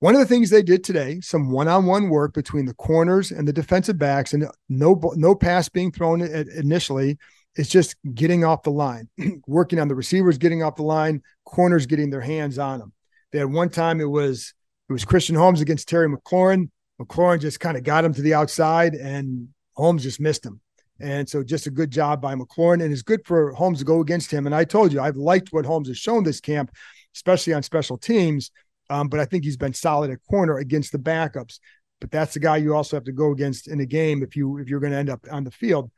One 0.00 0.14
of 0.14 0.20
the 0.20 0.26
things 0.26 0.50
they 0.50 0.62
did 0.62 0.84
today, 0.84 1.20
some 1.20 1.50
one-on-one 1.50 2.10
work 2.10 2.34
between 2.34 2.66
the 2.66 2.74
corners 2.74 3.30
and 3.30 3.48
the 3.48 3.52
defensive 3.52 3.98
backs, 3.98 4.34
and 4.34 4.46
no 4.68 5.00
no 5.16 5.34
pass 5.34 5.68
being 5.68 5.90
thrown 5.90 6.20
initially, 6.22 7.18
it's 7.56 7.70
just 7.70 7.96
getting 8.14 8.44
off 8.44 8.62
the 8.62 8.70
line, 8.70 9.08
working 9.46 9.80
on 9.80 9.88
the 9.88 9.94
receivers 9.94 10.38
getting 10.38 10.62
off 10.62 10.76
the 10.76 10.82
line, 10.82 11.22
corners 11.44 11.86
getting 11.86 12.10
their 12.10 12.20
hands 12.20 12.58
on 12.58 12.78
them. 12.78 12.92
They 13.32 13.38
had 13.38 13.52
one 13.52 13.70
time 13.70 14.00
it 14.00 14.08
was 14.08 14.54
it 14.88 14.92
was 14.92 15.04
Christian 15.04 15.34
Holmes 15.34 15.60
against 15.60 15.88
Terry 15.88 16.08
McLaurin. 16.08 16.70
McLaurin 17.00 17.40
just 17.40 17.60
kind 17.60 17.76
of 17.76 17.82
got 17.82 18.04
him 18.04 18.14
to 18.14 18.22
the 18.22 18.34
outside, 18.34 18.94
and 18.94 19.48
Holmes 19.74 20.04
just 20.04 20.20
missed 20.20 20.46
him. 20.46 20.60
And 21.00 21.28
so, 21.28 21.42
just 21.42 21.66
a 21.66 21.70
good 21.70 21.90
job 21.90 22.22
by 22.22 22.34
McLaurin, 22.34 22.82
and 22.82 22.92
it's 22.92 23.02
good 23.02 23.26
for 23.26 23.52
Holmes 23.52 23.80
to 23.80 23.84
go 23.84 24.00
against 24.00 24.30
him. 24.30 24.46
And 24.46 24.54
I 24.54 24.64
told 24.64 24.92
you, 24.92 25.00
I've 25.00 25.16
liked 25.16 25.52
what 25.52 25.66
Holmes 25.66 25.88
has 25.88 25.98
shown 25.98 26.24
this 26.24 26.40
camp, 26.40 26.70
especially 27.14 27.52
on 27.52 27.62
special 27.62 27.98
teams. 27.98 28.50
Um, 28.88 29.08
but 29.08 29.18
I 29.18 29.24
think 29.24 29.44
he's 29.44 29.56
been 29.56 29.74
solid 29.74 30.10
at 30.10 30.18
corner 30.30 30.58
against 30.58 30.92
the 30.92 30.98
backups. 30.98 31.58
But 32.00 32.10
that's 32.10 32.34
the 32.34 32.40
guy 32.40 32.58
you 32.58 32.74
also 32.74 32.96
have 32.96 33.04
to 33.04 33.12
go 33.12 33.32
against 33.32 33.68
in 33.68 33.80
a 33.80 33.86
game 33.86 34.22
if 34.22 34.36
you 34.36 34.58
if 34.58 34.68
you're 34.68 34.80
going 34.80 34.92
to 34.92 34.98
end 34.98 35.10
up 35.10 35.24
on 35.30 35.44
the 35.44 35.50
field. 35.50 35.90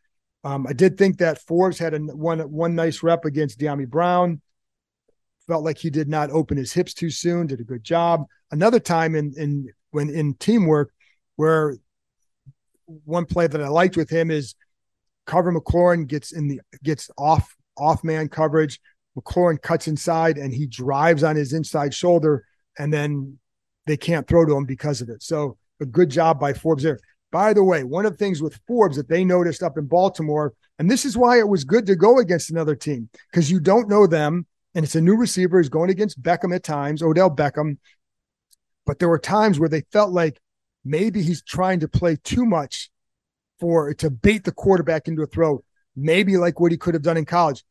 Um, 0.44 0.66
I 0.66 0.72
did 0.72 0.96
think 0.96 1.18
that 1.18 1.40
Forbes 1.42 1.78
had 1.78 1.94
a, 1.94 1.98
one 1.98 2.40
one 2.50 2.74
nice 2.74 3.02
rep 3.02 3.24
against 3.24 3.58
Dyami 3.58 3.88
Brown. 3.88 4.40
Felt 5.46 5.64
like 5.64 5.78
he 5.78 5.90
did 5.90 6.08
not 6.08 6.30
open 6.30 6.56
his 6.56 6.72
hips 6.72 6.94
too 6.94 7.10
soon. 7.10 7.46
Did 7.46 7.60
a 7.60 7.64
good 7.64 7.82
job. 7.82 8.26
Another 8.50 8.78
time 8.78 9.14
in 9.14 9.34
in 9.36 9.68
when 9.90 10.10
in 10.10 10.34
teamwork, 10.34 10.92
where 11.36 11.76
one 13.04 13.24
play 13.24 13.46
that 13.46 13.62
I 13.62 13.68
liked 13.68 13.96
with 13.96 14.10
him 14.10 14.30
is 14.30 14.54
cover 15.26 15.52
McLaurin 15.52 16.06
gets 16.06 16.32
in 16.32 16.48
the 16.48 16.60
gets 16.82 17.10
off 17.16 17.54
off 17.76 18.04
man 18.04 18.28
coverage. 18.28 18.80
McLaurin 19.18 19.60
cuts 19.60 19.88
inside 19.88 20.38
and 20.38 20.52
he 20.52 20.66
drives 20.66 21.24
on 21.24 21.34
his 21.34 21.52
inside 21.52 21.92
shoulder, 21.92 22.44
and 22.78 22.92
then 22.92 23.38
they 23.86 23.96
can't 23.96 24.26
throw 24.28 24.44
to 24.44 24.56
him 24.56 24.64
because 24.64 25.00
of 25.00 25.08
it. 25.08 25.22
So 25.22 25.56
a 25.80 25.86
good 25.86 26.10
job 26.10 26.38
by 26.38 26.52
Forbes 26.52 26.82
there. 26.82 26.98
By 27.30 27.52
the 27.52 27.64
way, 27.64 27.84
one 27.84 28.06
of 28.06 28.12
the 28.12 28.18
things 28.18 28.40
with 28.40 28.60
Forbes 28.66 28.96
that 28.96 29.08
they 29.08 29.24
noticed 29.24 29.62
up 29.62 29.76
in 29.76 29.86
Baltimore, 29.86 30.54
and 30.78 30.90
this 30.90 31.04
is 31.04 31.16
why 31.16 31.38
it 31.38 31.48
was 31.48 31.64
good 31.64 31.86
to 31.86 31.96
go 31.96 32.18
against 32.18 32.50
another 32.50 32.74
team 32.74 33.10
because 33.30 33.50
you 33.50 33.60
don't 33.60 33.88
know 33.88 34.06
them, 34.06 34.46
and 34.74 34.84
it's 34.84 34.94
a 34.94 35.00
new 35.00 35.16
receiver. 35.16 35.58
He's 35.58 35.68
going 35.68 35.90
against 35.90 36.22
Beckham 36.22 36.54
at 36.54 36.62
times, 36.62 37.02
Odell 37.02 37.30
Beckham. 37.30 37.78
But 38.86 38.98
there 38.98 39.08
were 39.08 39.18
times 39.18 39.58
where 39.58 39.68
they 39.68 39.82
felt 39.92 40.12
like 40.12 40.40
maybe 40.84 41.22
he's 41.22 41.42
trying 41.42 41.80
to 41.80 41.88
play 41.88 42.16
too 42.16 42.46
much 42.46 42.90
for 43.60 43.92
to 43.94 44.10
bait 44.10 44.44
the 44.44 44.52
quarterback 44.52 45.08
into 45.08 45.22
a 45.22 45.26
throw, 45.26 45.62
maybe 45.96 46.36
like 46.36 46.60
what 46.60 46.72
he 46.72 46.78
could 46.78 46.94
have 46.94 47.02
done 47.02 47.16
in 47.16 47.24
college. 47.24 47.64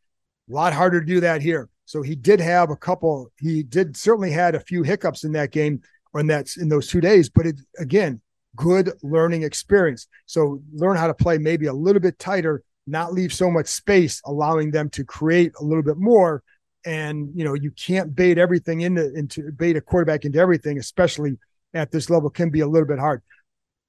A 0.49 0.53
lot 0.53 0.73
harder 0.73 0.99
to 0.99 1.05
do 1.05 1.19
that 1.21 1.41
here. 1.41 1.69
So 1.85 2.01
he 2.01 2.15
did 2.15 2.39
have 2.39 2.69
a 2.69 2.75
couple. 2.75 3.31
He 3.39 3.63
did 3.63 3.97
certainly 3.97 4.31
had 4.31 4.53
a 4.53 4.59
few 4.59 4.83
hiccups 4.83 5.23
in 5.23 5.31
that 5.31 5.51
game 5.51 5.81
or 6.13 6.19
in 6.19 6.27
that 6.27 6.55
in 6.57 6.69
those 6.69 6.87
two 6.87 7.01
days. 7.01 7.29
But 7.29 7.47
it 7.47 7.61
again, 7.79 8.21
good 8.57 8.91
learning 9.01 9.43
experience. 9.43 10.07
So 10.25 10.61
learn 10.73 10.97
how 10.97 11.07
to 11.07 11.13
play 11.13 11.37
maybe 11.37 11.67
a 11.67 11.73
little 11.73 12.01
bit 12.01 12.19
tighter, 12.19 12.63
not 12.85 13.13
leave 13.13 13.31
so 13.31 13.49
much 13.49 13.67
space, 13.67 14.21
allowing 14.25 14.71
them 14.71 14.89
to 14.89 15.05
create 15.05 15.53
a 15.59 15.63
little 15.63 15.83
bit 15.83 15.97
more. 15.97 16.43
And 16.85 17.29
you 17.33 17.45
know, 17.45 17.53
you 17.53 17.71
can't 17.71 18.13
bait 18.13 18.37
everything 18.37 18.81
into 18.81 19.13
into 19.13 19.51
bait 19.53 19.77
a 19.77 19.81
quarterback 19.81 20.25
into 20.25 20.39
everything, 20.39 20.77
especially 20.77 21.37
at 21.73 21.91
this 21.91 22.09
level, 22.09 22.29
can 22.29 22.49
be 22.49 22.61
a 22.61 22.67
little 22.67 22.87
bit 22.87 22.99
hard. 22.99 23.21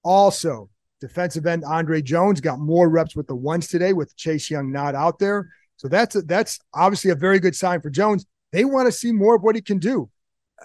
Also, 0.05 0.71
defensive 1.01 1.47
end 1.47 1.65
Andre 1.65 2.03
Jones 2.03 2.41
got 2.41 2.59
more 2.59 2.89
reps 2.89 3.17
with 3.17 3.27
the 3.27 3.35
ones 3.35 3.69
today 3.69 3.93
with 3.93 4.17
Chase 4.17 4.51
Young 4.51 4.71
not 4.71 4.95
out 4.95 5.19
there. 5.19 5.49
So 5.77 5.89
that's 5.89 6.17
a, 6.17 6.23
that's 6.23 6.59
obviously 6.75 7.11
a 7.13 7.17
very 7.17 7.39
good 7.39 7.55
sign 7.55 7.81
for 7.81 7.91
Jones. 7.91 8.27
They 8.53 8.65
want 8.65 8.87
to 8.87 8.93
see 8.93 9.13
more 9.13 9.37
of 9.37 9.43
what 9.43 9.55
he 9.55 9.63
can 9.63 9.79
do. 9.79 10.11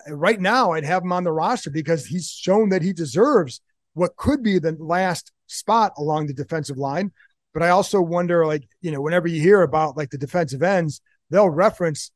Right 0.09 0.41
now, 0.41 0.71
I'd 0.71 0.85
have 0.85 1.03
him 1.03 1.11
on 1.11 1.23
the 1.23 1.31
roster 1.31 1.69
because 1.69 2.05
he's 2.05 2.29
shown 2.29 2.69
that 2.69 2.81
he 2.81 2.93
deserves 2.93 3.61
what 3.93 4.15
could 4.15 4.43
be 4.43 4.59
the 4.59 4.75
last 4.79 5.31
spot 5.47 5.93
along 5.97 6.27
the 6.27 6.33
defensive 6.33 6.77
line. 6.77 7.11
But 7.53 7.63
I 7.63 7.69
also 7.69 8.01
wonder, 8.01 8.45
like, 8.45 8.67
you 8.81 8.91
know, 8.91 9.01
whenever 9.01 9.27
you 9.27 9.39
hear 9.41 9.61
about 9.61 9.95
like 9.95 10.09
the 10.09 10.17
defensive 10.17 10.63
ends, 10.63 11.01
they'll 11.29 11.49
reference 11.49 12.11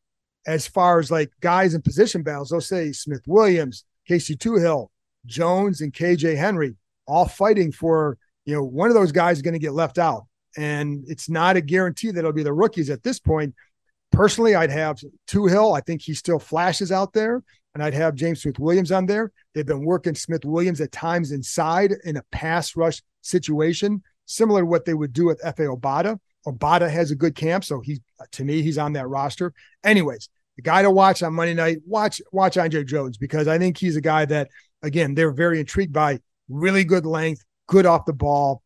as 0.48 0.66
far 0.66 0.98
as 1.00 1.12
like 1.12 1.30
guys 1.42 1.74
in 1.76 1.82
position 1.82 2.24
battles, 2.24 2.50
they'll 2.50 2.62
say 2.62 2.92
Smith 2.92 3.22
Williams, 3.28 3.84
Casey 4.08 4.36
Toohill, 4.36 4.88
Jones, 5.26 5.82
and 5.82 5.94
KJ 5.94 6.38
Henry 6.38 6.76
all 7.06 7.28
fighting 7.28 7.72
for, 7.72 8.18
you 8.46 8.56
know, 8.56 8.64
one 8.64 8.90
of 8.90 8.96
those 8.96 9.12
guys 9.12 9.38
is 9.38 9.42
going 9.42 9.54
to 9.54 9.60
get 9.60 9.74
left 9.74 9.98
out. 9.98 10.26
And 10.56 11.04
it's 11.08 11.30
not 11.30 11.58
a 11.58 11.62
guarantee 11.62 12.12
that 12.12 12.20
it'll 12.20 12.32
be 12.32 12.44
the 12.44 12.54
rookies 12.54 12.90
at 12.90 13.04
this 13.04 13.20
point. 13.20 13.54
Personally, 14.12 14.56
I'd 14.56 14.72
have 14.72 15.00
Toohill. 15.28 15.78
I 15.78 15.82
think 15.82 16.02
he 16.02 16.14
still 16.14 16.40
flashes 16.40 16.92
out 16.92 17.14
there. 17.14 17.44
And 17.78 17.84
I'd 17.84 17.94
have 17.94 18.16
James 18.16 18.42
Smith 18.42 18.58
Williams 18.58 18.92
on 18.92 19.06
there. 19.06 19.32
They've 19.54 19.64
been 19.64 19.86
working 19.86 20.16
Smith 20.16 20.44
Williams 20.44 20.82
at 20.82 20.92
times 20.92 21.32
inside 21.32 21.94
in 22.06 22.18
a 22.18 22.24
pass 22.32 22.76
rush 22.76 23.04
situation, 23.22 24.02
similar 24.26 24.62
to 24.62 24.66
what 24.66 24.86
they 24.86 24.96
would 24.96 25.14
do 25.14 25.26
with 25.26 25.40
Efe 25.44 25.78
Obada. 25.80 26.18
Obada 26.48 26.90
has 26.90 27.12
a 27.12 27.16
good 27.16 27.36
camp, 27.36 27.64
so 27.64 27.80
he 27.80 28.02
to 28.32 28.44
me 28.44 28.64
he's 28.64 28.80
on 28.80 28.94
that 28.94 29.08
roster. 29.08 29.54
Anyways, 29.84 30.28
the 30.56 30.64
guy 30.64 30.82
to 30.82 30.90
watch 30.90 31.22
on 31.22 31.36
Monday 31.36 31.54
night, 31.54 31.78
watch 31.86 32.20
watch 32.32 32.58
Andre 32.58 32.84
Jones 32.84 33.16
because 33.16 33.48
I 33.48 33.60
think 33.60 33.78
he's 33.78 33.96
a 33.96 34.02
guy 34.02 34.26
that 34.26 34.48
again 34.82 35.14
they're 35.14 35.32
very 35.32 35.60
intrigued 35.60 35.94
by. 35.94 36.20
Really 36.50 36.84
good 36.84 37.06
length, 37.06 37.46
good 37.68 37.86
off 37.86 38.06
the 38.06 38.14
ball, 38.14 38.64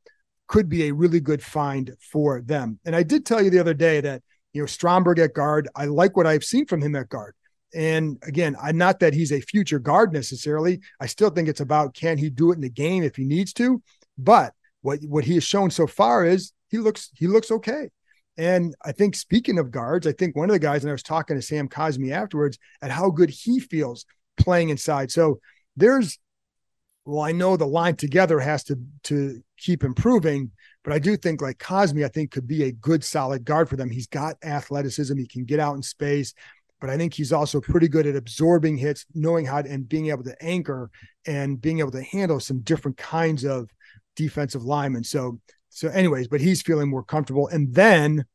could 0.48 0.70
be 0.70 0.88
a 0.88 0.94
really 0.94 1.20
good 1.20 1.44
find 1.44 1.94
for 2.00 2.40
them. 2.40 2.80
And 2.86 2.96
I 2.96 3.04
did 3.04 3.26
tell 3.26 3.44
you 3.44 3.50
the 3.50 3.60
other 3.60 3.74
day 3.74 4.00
that 4.00 4.24
you 4.54 4.62
know 4.62 4.68
Stromberg 4.68 5.20
at 5.20 5.34
guard, 5.34 5.68
I 5.76 5.84
like 5.84 6.16
what 6.16 6.28
I've 6.28 6.46
seen 6.46 6.66
from 6.66 6.82
him 6.82 6.96
at 6.96 7.10
guard. 7.10 7.36
And 7.74 8.18
again, 8.24 8.56
I'm 8.62 8.78
not 8.78 9.00
that 9.00 9.14
he's 9.14 9.32
a 9.32 9.42
future 9.42 9.80
guard 9.80 10.14
necessarily. 10.14 10.82
I 11.00 11.06
still 11.06 11.30
think 11.30 11.48
it's 11.48 11.62
about 11.62 11.94
can 11.94 12.18
he 12.18 12.30
do 12.30 12.52
it 12.52 12.56
in 12.56 12.62
the 12.62 12.70
game 12.70 13.04
if 13.04 13.16
he 13.16 13.26
needs 13.26 13.54
to. 13.54 13.82
But 14.18 14.54
what 14.82 15.00
what 15.04 15.24
he 15.24 15.36
has 15.36 15.44
shown 15.44 15.72
so 15.72 15.88
far 15.88 16.26
is 16.26 16.54
he 16.70 16.78
looks 16.78 17.10
he 17.14 17.28
looks 17.28 17.52
okay. 17.52 17.90
And 18.38 18.76
I 18.84 18.92
think 18.92 19.16
speaking 19.16 19.60
of 19.60 19.72
guards, 19.72 20.08
I 20.08 20.14
think 20.14 20.36
one 20.36 20.50
of 20.50 20.54
the 20.54 20.60
guys, 20.60 20.84
and 20.84 20.90
I 20.90 20.94
was 20.94 21.04
talking 21.04 21.36
to 21.36 21.42
Sam 21.42 21.68
Cosmi 21.68 22.12
afterwards 22.12 22.58
at 22.82 22.92
how 22.92 23.10
good 23.10 23.30
he 23.30 23.60
feels 23.60 24.06
playing 24.38 24.70
inside. 24.70 25.12
So 25.12 25.40
there's 25.76 26.18
well, 27.06 27.22
I 27.22 27.32
know 27.32 27.58
the 27.58 27.66
line 27.66 27.96
together 27.96 28.40
has 28.40 28.64
to 28.66 28.80
to 29.04 29.42
keep 29.58 29.84
improving, 29.84 30.52
but 30.84 30.94
I 30.94 31.00
do 31.00 31.18
think 31.18 31.42
like 31.42 31.58
Cosmi, 31.58 32.06
I 32.06 32.10
think 32.10 32.32
could 32.32 32.48
be 32.48 32.64
a 32.64 32.72
good 32.72 33.04
solid 33.04 33.44
guard 33.44 33.70
for 33.70 33.76
them. 33.76 33.90
He's 33.90 34.08
got 34.08 34.38
athleticism, 34.44 35.18
he 35.18 35.28
can 35.28 35.46
get 35.46 35.60
out 35.60 35.76
in 35.76 35.84
space, 35.84 36.34
but 36.82 36.90
I 36.90 36.98
think 36.98 37.14
he's 37.14 37.32
also 37.32 37.62
pretty 37.62 37.88
good 37.88 38.08
at 38.08 38.16
absorbing 38.16 38.76
hits, 38.76 39.06
knowing 39.14 39.46
how 39.46 39.62
to 39.62 39.70
and 39.70 39.88
being 39.88 40.08
able 40.08 40.24
to 40.24 40.36
anchor 40.44 40.90
and 41.26 41.62
being 41.62 41.80
able 41.80 41.92
to 41.92 42.04
handle 42.04 42.40
some 42.40 42.60
different 42.60 42.98
kinds 42.98 43.46
of 43.46 43.70
defensive 44.16 44.66
linemen. 44.66 45.04
So 45.04 45.40
so, 45.72 45.88
anyways, 45.88 46.28
but 46.28 46.42
he's 46.42 46.62
feeling 46.62 46.90
more 46.90 47.04
comfortable. 47.04 47.48
And 47.48 47.74
then 47.74 48.26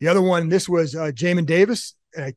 the 0.00 0.08
other 0.08 0.20
one, 0.20 0.50
this 0.50 0.68
was 0.68 0.94
uh, 0.94 1.12
Jamin 1.14 1.46
Davis. 1.46 1.94
I, 2.16 2.34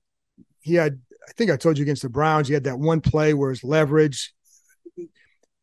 he 0.61 0.75
had, 0.75 1.01
I 1.27 1.31
think 1.33 1.51
I 1.51 1.57
told 1.57 1.77
you 1.77 1.83
against 1.83 2.01
the 2.01 2.09
Browns, 2.09 2.47
he 2.47 2.53
had 2.53 2.63
that 2.63 2.79
one 2.79 3.01
play 3.01 3.33
where 3.33 3.49
his 3.49 3.63
leverage. 3.63 4.33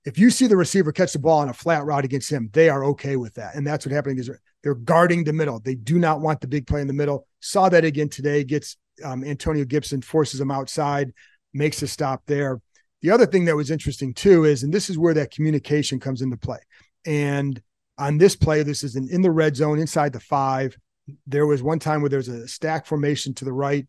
If 0.04 0.18
you 0.18 0.30
see 0.30 0.46
the 0.46 0.56
receiver 0.56 0.92
catch 0.92 1.14
the 1.14 1.18
ball 1.18 1.40
on 1.40 1.48
a 1.48 1.54
flat 1.54 1.84
route 1.84 2.04
against 2.04 2.30
him, 2.30 2.50
they 2.52 2.68
are 2.68 2.84
okay 2.86 3.16
with 3.16 3.34
that. 3.34 3.54
And 3.54 3.66
that's 3.66 3.86
what 3.86 3.92
happening 3.92 4.18
is 4.18 4.30
they're 4.62 4.74
guarding 4.74 5.24
the 5.24 5.32
middle. 5.32 5.58
They 5.58 5.74
do 5.74 5.98
not 5.98 6.20
want 6.20 6.42
the 6.42 6.48
big 6.48 6.66
play 6.66 6.82
in 6.82 6.86
the 6.86 6.92
middle. 6.92 7.26
Saw 7.40 7.70
that 7.70 7.84
again 7.86 8.10
today. 8.10 8.44
Gets 8.44 8.76
um, 9.04 9.24
Antonio 9.24 9.64
Gibson, 9.64 10.02
forces 10.02 10.40
him 10.40 10.50
outside, 10.50 11.12
makes 11.52 11.82
a 11.82 11.88
stop 11.88 12.22
there. 12.26 12.60
The 13.02 13.10
other 13.10 13.26
thing 13.26 13.46
that 13.46 13.56
was 13.56 13.70
interesting 13.70 14.14
too 14.14 14.44
is, 14.44 14.62
and 14.62 14.72
this 14.72 14.90
is 14.90 14.98
where 14.98 15.14
that 15.14 15.30
communication 15.30 15.98
comes 16.00 16.22
into 16.22 16.36
play. 16.36 16.58
And 17.06 17.60
on 17.98 18.18
this 18.18 18.36
play, 18.36 18.62
this 18.62 18.82
is 18.84 18.96
an 18.96 19.08
in 19.10 19.22
the 19.22 19.30
red 19.30 19.56
zone 19.56 19.78
inside 19.78 20.12
the 20.12 20.20
five. 20.20 20.76
There 21.26 21.46
was 21.46 21.62
one 21.62 21.78
time 21.78 22.00
where 22.00 22.10
there's 22.10 22.28
a 22.28 22.46
stack 22.46 22.86
formation 22.86 23.34
to 23.34 23.44
the 23.44 23.52
right, 23.52 23.86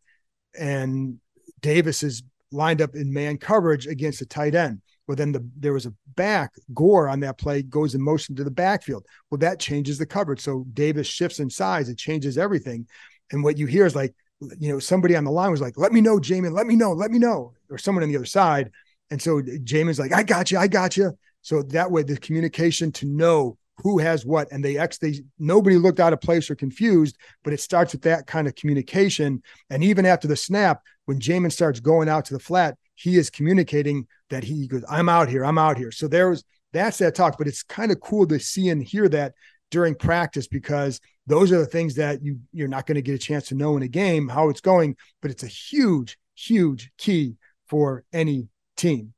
and 0.57 1.19
Davis 1.61 2.03
is 2.03 2.23
lined 2.51 2.81
up 2.81 2.95
in 2.95 3.13
man 3.13 3.37
coverage 3.37 3.87
against 3.87 4.21
a 4.21 4.25
tight 4.25 4.55
end. 4.55 4.81
Well, 5.07 5.15
then 5.15 5.31
the, 5.31 5.45
there 5.57 5.73
was 5.73 5.85
a 5.85 5.93
back 6.15 6.51
Gore 6.73 7.09
on 7.09 7.19
that 7.21 7.37
play 7.37 7.63
goes 7.63 7.95
in 7.95 8.01
motion 8.01 8.35
to 8.35 8.43
the 8.43 8.51
backfield. 8.51 9.05
Well, 9.29 9.39
that 9.39 9.59
changes 9.59 9.97
the 9.97 10.05
coverage. 10.05 10.41
So 10.41 10.65
Davis 10.73 11.07
shifts 11.07 11.39
in 11.39 11.49
size. 11.49 11.89
It 11.89 11.97
changes 11.97 12.37
everything. 12.37 12.87
And 13.31 13.43
what 13.43 13.57
you 13.57 13.65
hear 13.65 13.85
is 13.85 13.95
like, 13.95 14.13
you 14.59 14.71
know, 14.71 14.79
somebody 14.79 15.15
on 15.15 15.23
the 15.23 15.31
line 15.31 15.51
was 15.51 15.61
like, 15.61 15.77
"Let 15.77 15.91
me 15.91 16.01
know, 16.01 16.17
Jamin. 16.17 16.51
Let 16.53 16.67
me 16.67 16.75
know. 16.75 16.93
Let 16.93 17.11
me 17.11 17.19
know," 17.19 17.53
or 17.69 17.77
someone 17.77 18.03
on 18.03 18.09
the 18.09 18.15
other 18.15 18.25
side. 18.25 18.71
And 19.09 19.21
so 19.21 19.41
Jamin's 19.41 19.99
like, 19.99 20.13
"I 20.13 20.23
got 20.23 20.51
you. 20.51 20.57
I 20.57 20.67
got 20.67 20.97
you." 20.97 21.17
So 21.41 21.61
that 21.63 21.91
way, 21.91 22.03
the 22.03 22.17
communication 22.17 22.91
to 22.93 23.05
know 23.05 23.57
who 23.77 23.99
has 23.99 24.25
what 24.25 24.51
and 24.51 24.63
they 24.63 24.77
ex 24.77 24.97
they 24.97 25.21
nobody 25.39 25.77
looked 25.77 25.99
out 25.99 26.13
of 26.13 26.21
place 26.21 26.49
or 26.49 26.55
confused 26.55 27.17
but 27.43 27.53
it 27.53 27.59
starts 27.59 27.93
with 27.93 28.01
that 28.03 28.27
kind 28.27 28.47
of 28.47 28.55
communication 28.55 29.41
and 29.69 29.83
even 29.83 30.05
after 30.05 30.27
the 30.27 30.35
snap 30.35 30.81
when 31.05 31.19
Jamin 31.19 31.51
starts 31.51 31.79
going 31.79 32.07
out 32.07 32.25
to 32.25 32.33
the 32.33 32.39
flat 32.39 32.77
he 32.95 33.17
is 33.17 33.29
communicating 33.29 34.07
that 34.29 34.43
he 34.43 34.67
goes 34.67 34.83
I'm 34.89 35.09
out 35.09 35.29
here 35.29 35.43
I'm 35.43 35.57
out 35.57 35.77
here 35.77 35.91
so 35.91 36.07
there's 36.07 36.43
that's 36.73 36.97
that 36.99 37.15
talk 37.15 37.37
but 37.37 37.47
it's 37.47 37.63
kind 37.63 37.91
of 37.91 37.99
cool 37.99 38.27
to 38.27 38.39
see 38.39 38.69
and 38.69 38.83
hear 38.83 39.09
that 39.09 39.33
during 39.71 39.95
practice 39.95 40.47
because 40.47 40.99
those 41.27 41.51
are 41.51 41.59
the 41.59 41.65
things 41.65 41.95
that 41.95 42.23
you 42.23 42.39
you're 42.51 42.67
not 42.67 42.85
going 42.85 42.95
to 42.95 43.01
get 43.01 43.15
a 43.15 43.19
chance 43.19 43.47
to 43.47 43.55
know 43.55 43.77
in 43.77 43.83
a 43.83 43.87
game 43.87 44.27
how 44.27 44.49
it's 44.49 44.61
going 44.61 44.95
but 45.21 45.31
it's 45.31 45.43
a 45.43 45.47
huge 45.47 46.17
huge 46.35 46.91
key 46.97 47.35
for 47.67 48.03
any 48.11 48.47
team 48.75 49.13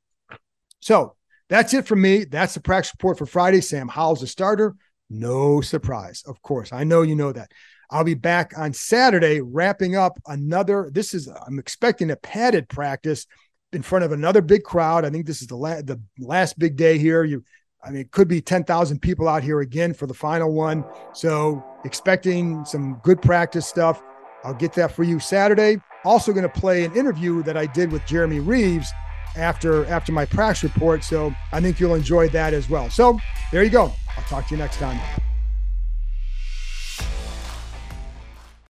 so 0.80 1.16
that's 1.48 1.74
it 1.74 1.86
for 1.86 1.96
me. 1.96 2.24
That's 2.24 2.54
the 2.54 2.60
practice 2.60 2.92
report 2.94 3.18
for 3.18 3.26
Friday. 3.26 3.60
Sam 3.60 3.88
Howell's 3.88 4.22
a 4.22 4.26
starter. 4.26 4.74
No 5.10 5.60
surprise, 5.60 6.22
of 6.26 6.40
course. 6.42 6.72
I 6.72 6.84
know 6.84 7.02
you 7.02 7.14
know 7.14 7.32
that. 7.32 7.52
I'll 7.90 8.04
be 8.04 8.14
back 8.14 8.52
on 8.56 8.72
Saturday 8.72 9.40
wrapping 9.40 9.94
up 9.94 10.18
another. 10.26 10.90
This 10.92 11.14
is, 11.14 11.28
I'm 11.28 11.58
expecting 11.58 12.10
a 12.10 12.16
padded 12.16 12.68
practice 12.68 13.26
in 13.72 13.82
front 13.82 14.04
of 14.04 14.12
another 14.12 14.40
big 14.40 14.62
crowd. 14.62 15.04
I 15.04 15.10
think 15.10 15.26
this 15.26 15.42
is 15.42 15.48
the, 15.48 15.56
la- 15.56 15.82
the 15.82 16.00
last 16.18 16.58
big 16.58 16.76
day 16.76 16.98
here. 16.98 17.24
You, 17.24 17.44
I 17.84 17.90
mean, 17.90 18.00
it 18.00 18.10
could 18.10 18.28
be 18.28 18.40
10,000 18.40 18.98
people 19.00 19.28
out 19.28 19.42
here 19.42 19.60
again 19.60 19.92
for 19.92 20.06
the 20.06 20.14
final 20.14 20.52
one. 20.52 20.84
So, 21.12 21.62
expecting 21.84 22.64
some 22.64 23.00
good 23.02 23.20
practice 23.20 23.66
stuff. 23.66 24.02
I'll 24.42 24.54
get 24.54 24.72
that 24.74 24.92
for 24.92 25.04
you 25.04 25.20
Saturday. 25.20 25.80
Also, 26.04 26.32
going 26.32 26.48
to 26.48 26.60
play 26.60 26.84
an 26.84 26.96
interview 26.96 27.42
that 27.42 27.56
I 27.56 27.66
did 27.66 27.92
with 27.92 28.04
Jeremy 28.06 28.40
Reaves 28.40 28.90
after 29.36 29.84
after 29.86 30.12
my 30.12 30.24
practice 30.24 30.64
report. 30.64 31.04
So 31.04 31.34
I 31.52 31.60
think 31.60 31.80
you'll 31.80 31.94
enjoy 31.94 32.28
that 32.30 32.54
as 32.54 32.68
well. 32.68 32.90
So 32.90 33.18
there 33.52 33.64
you 33.64 33.70
go. 33.70 33.92
I'll 34.16 34.24
talk 34.24 34.46
to 34.48 34.54
you 34.54 34.58
next 34.58 34.76
time. 34.76 35.23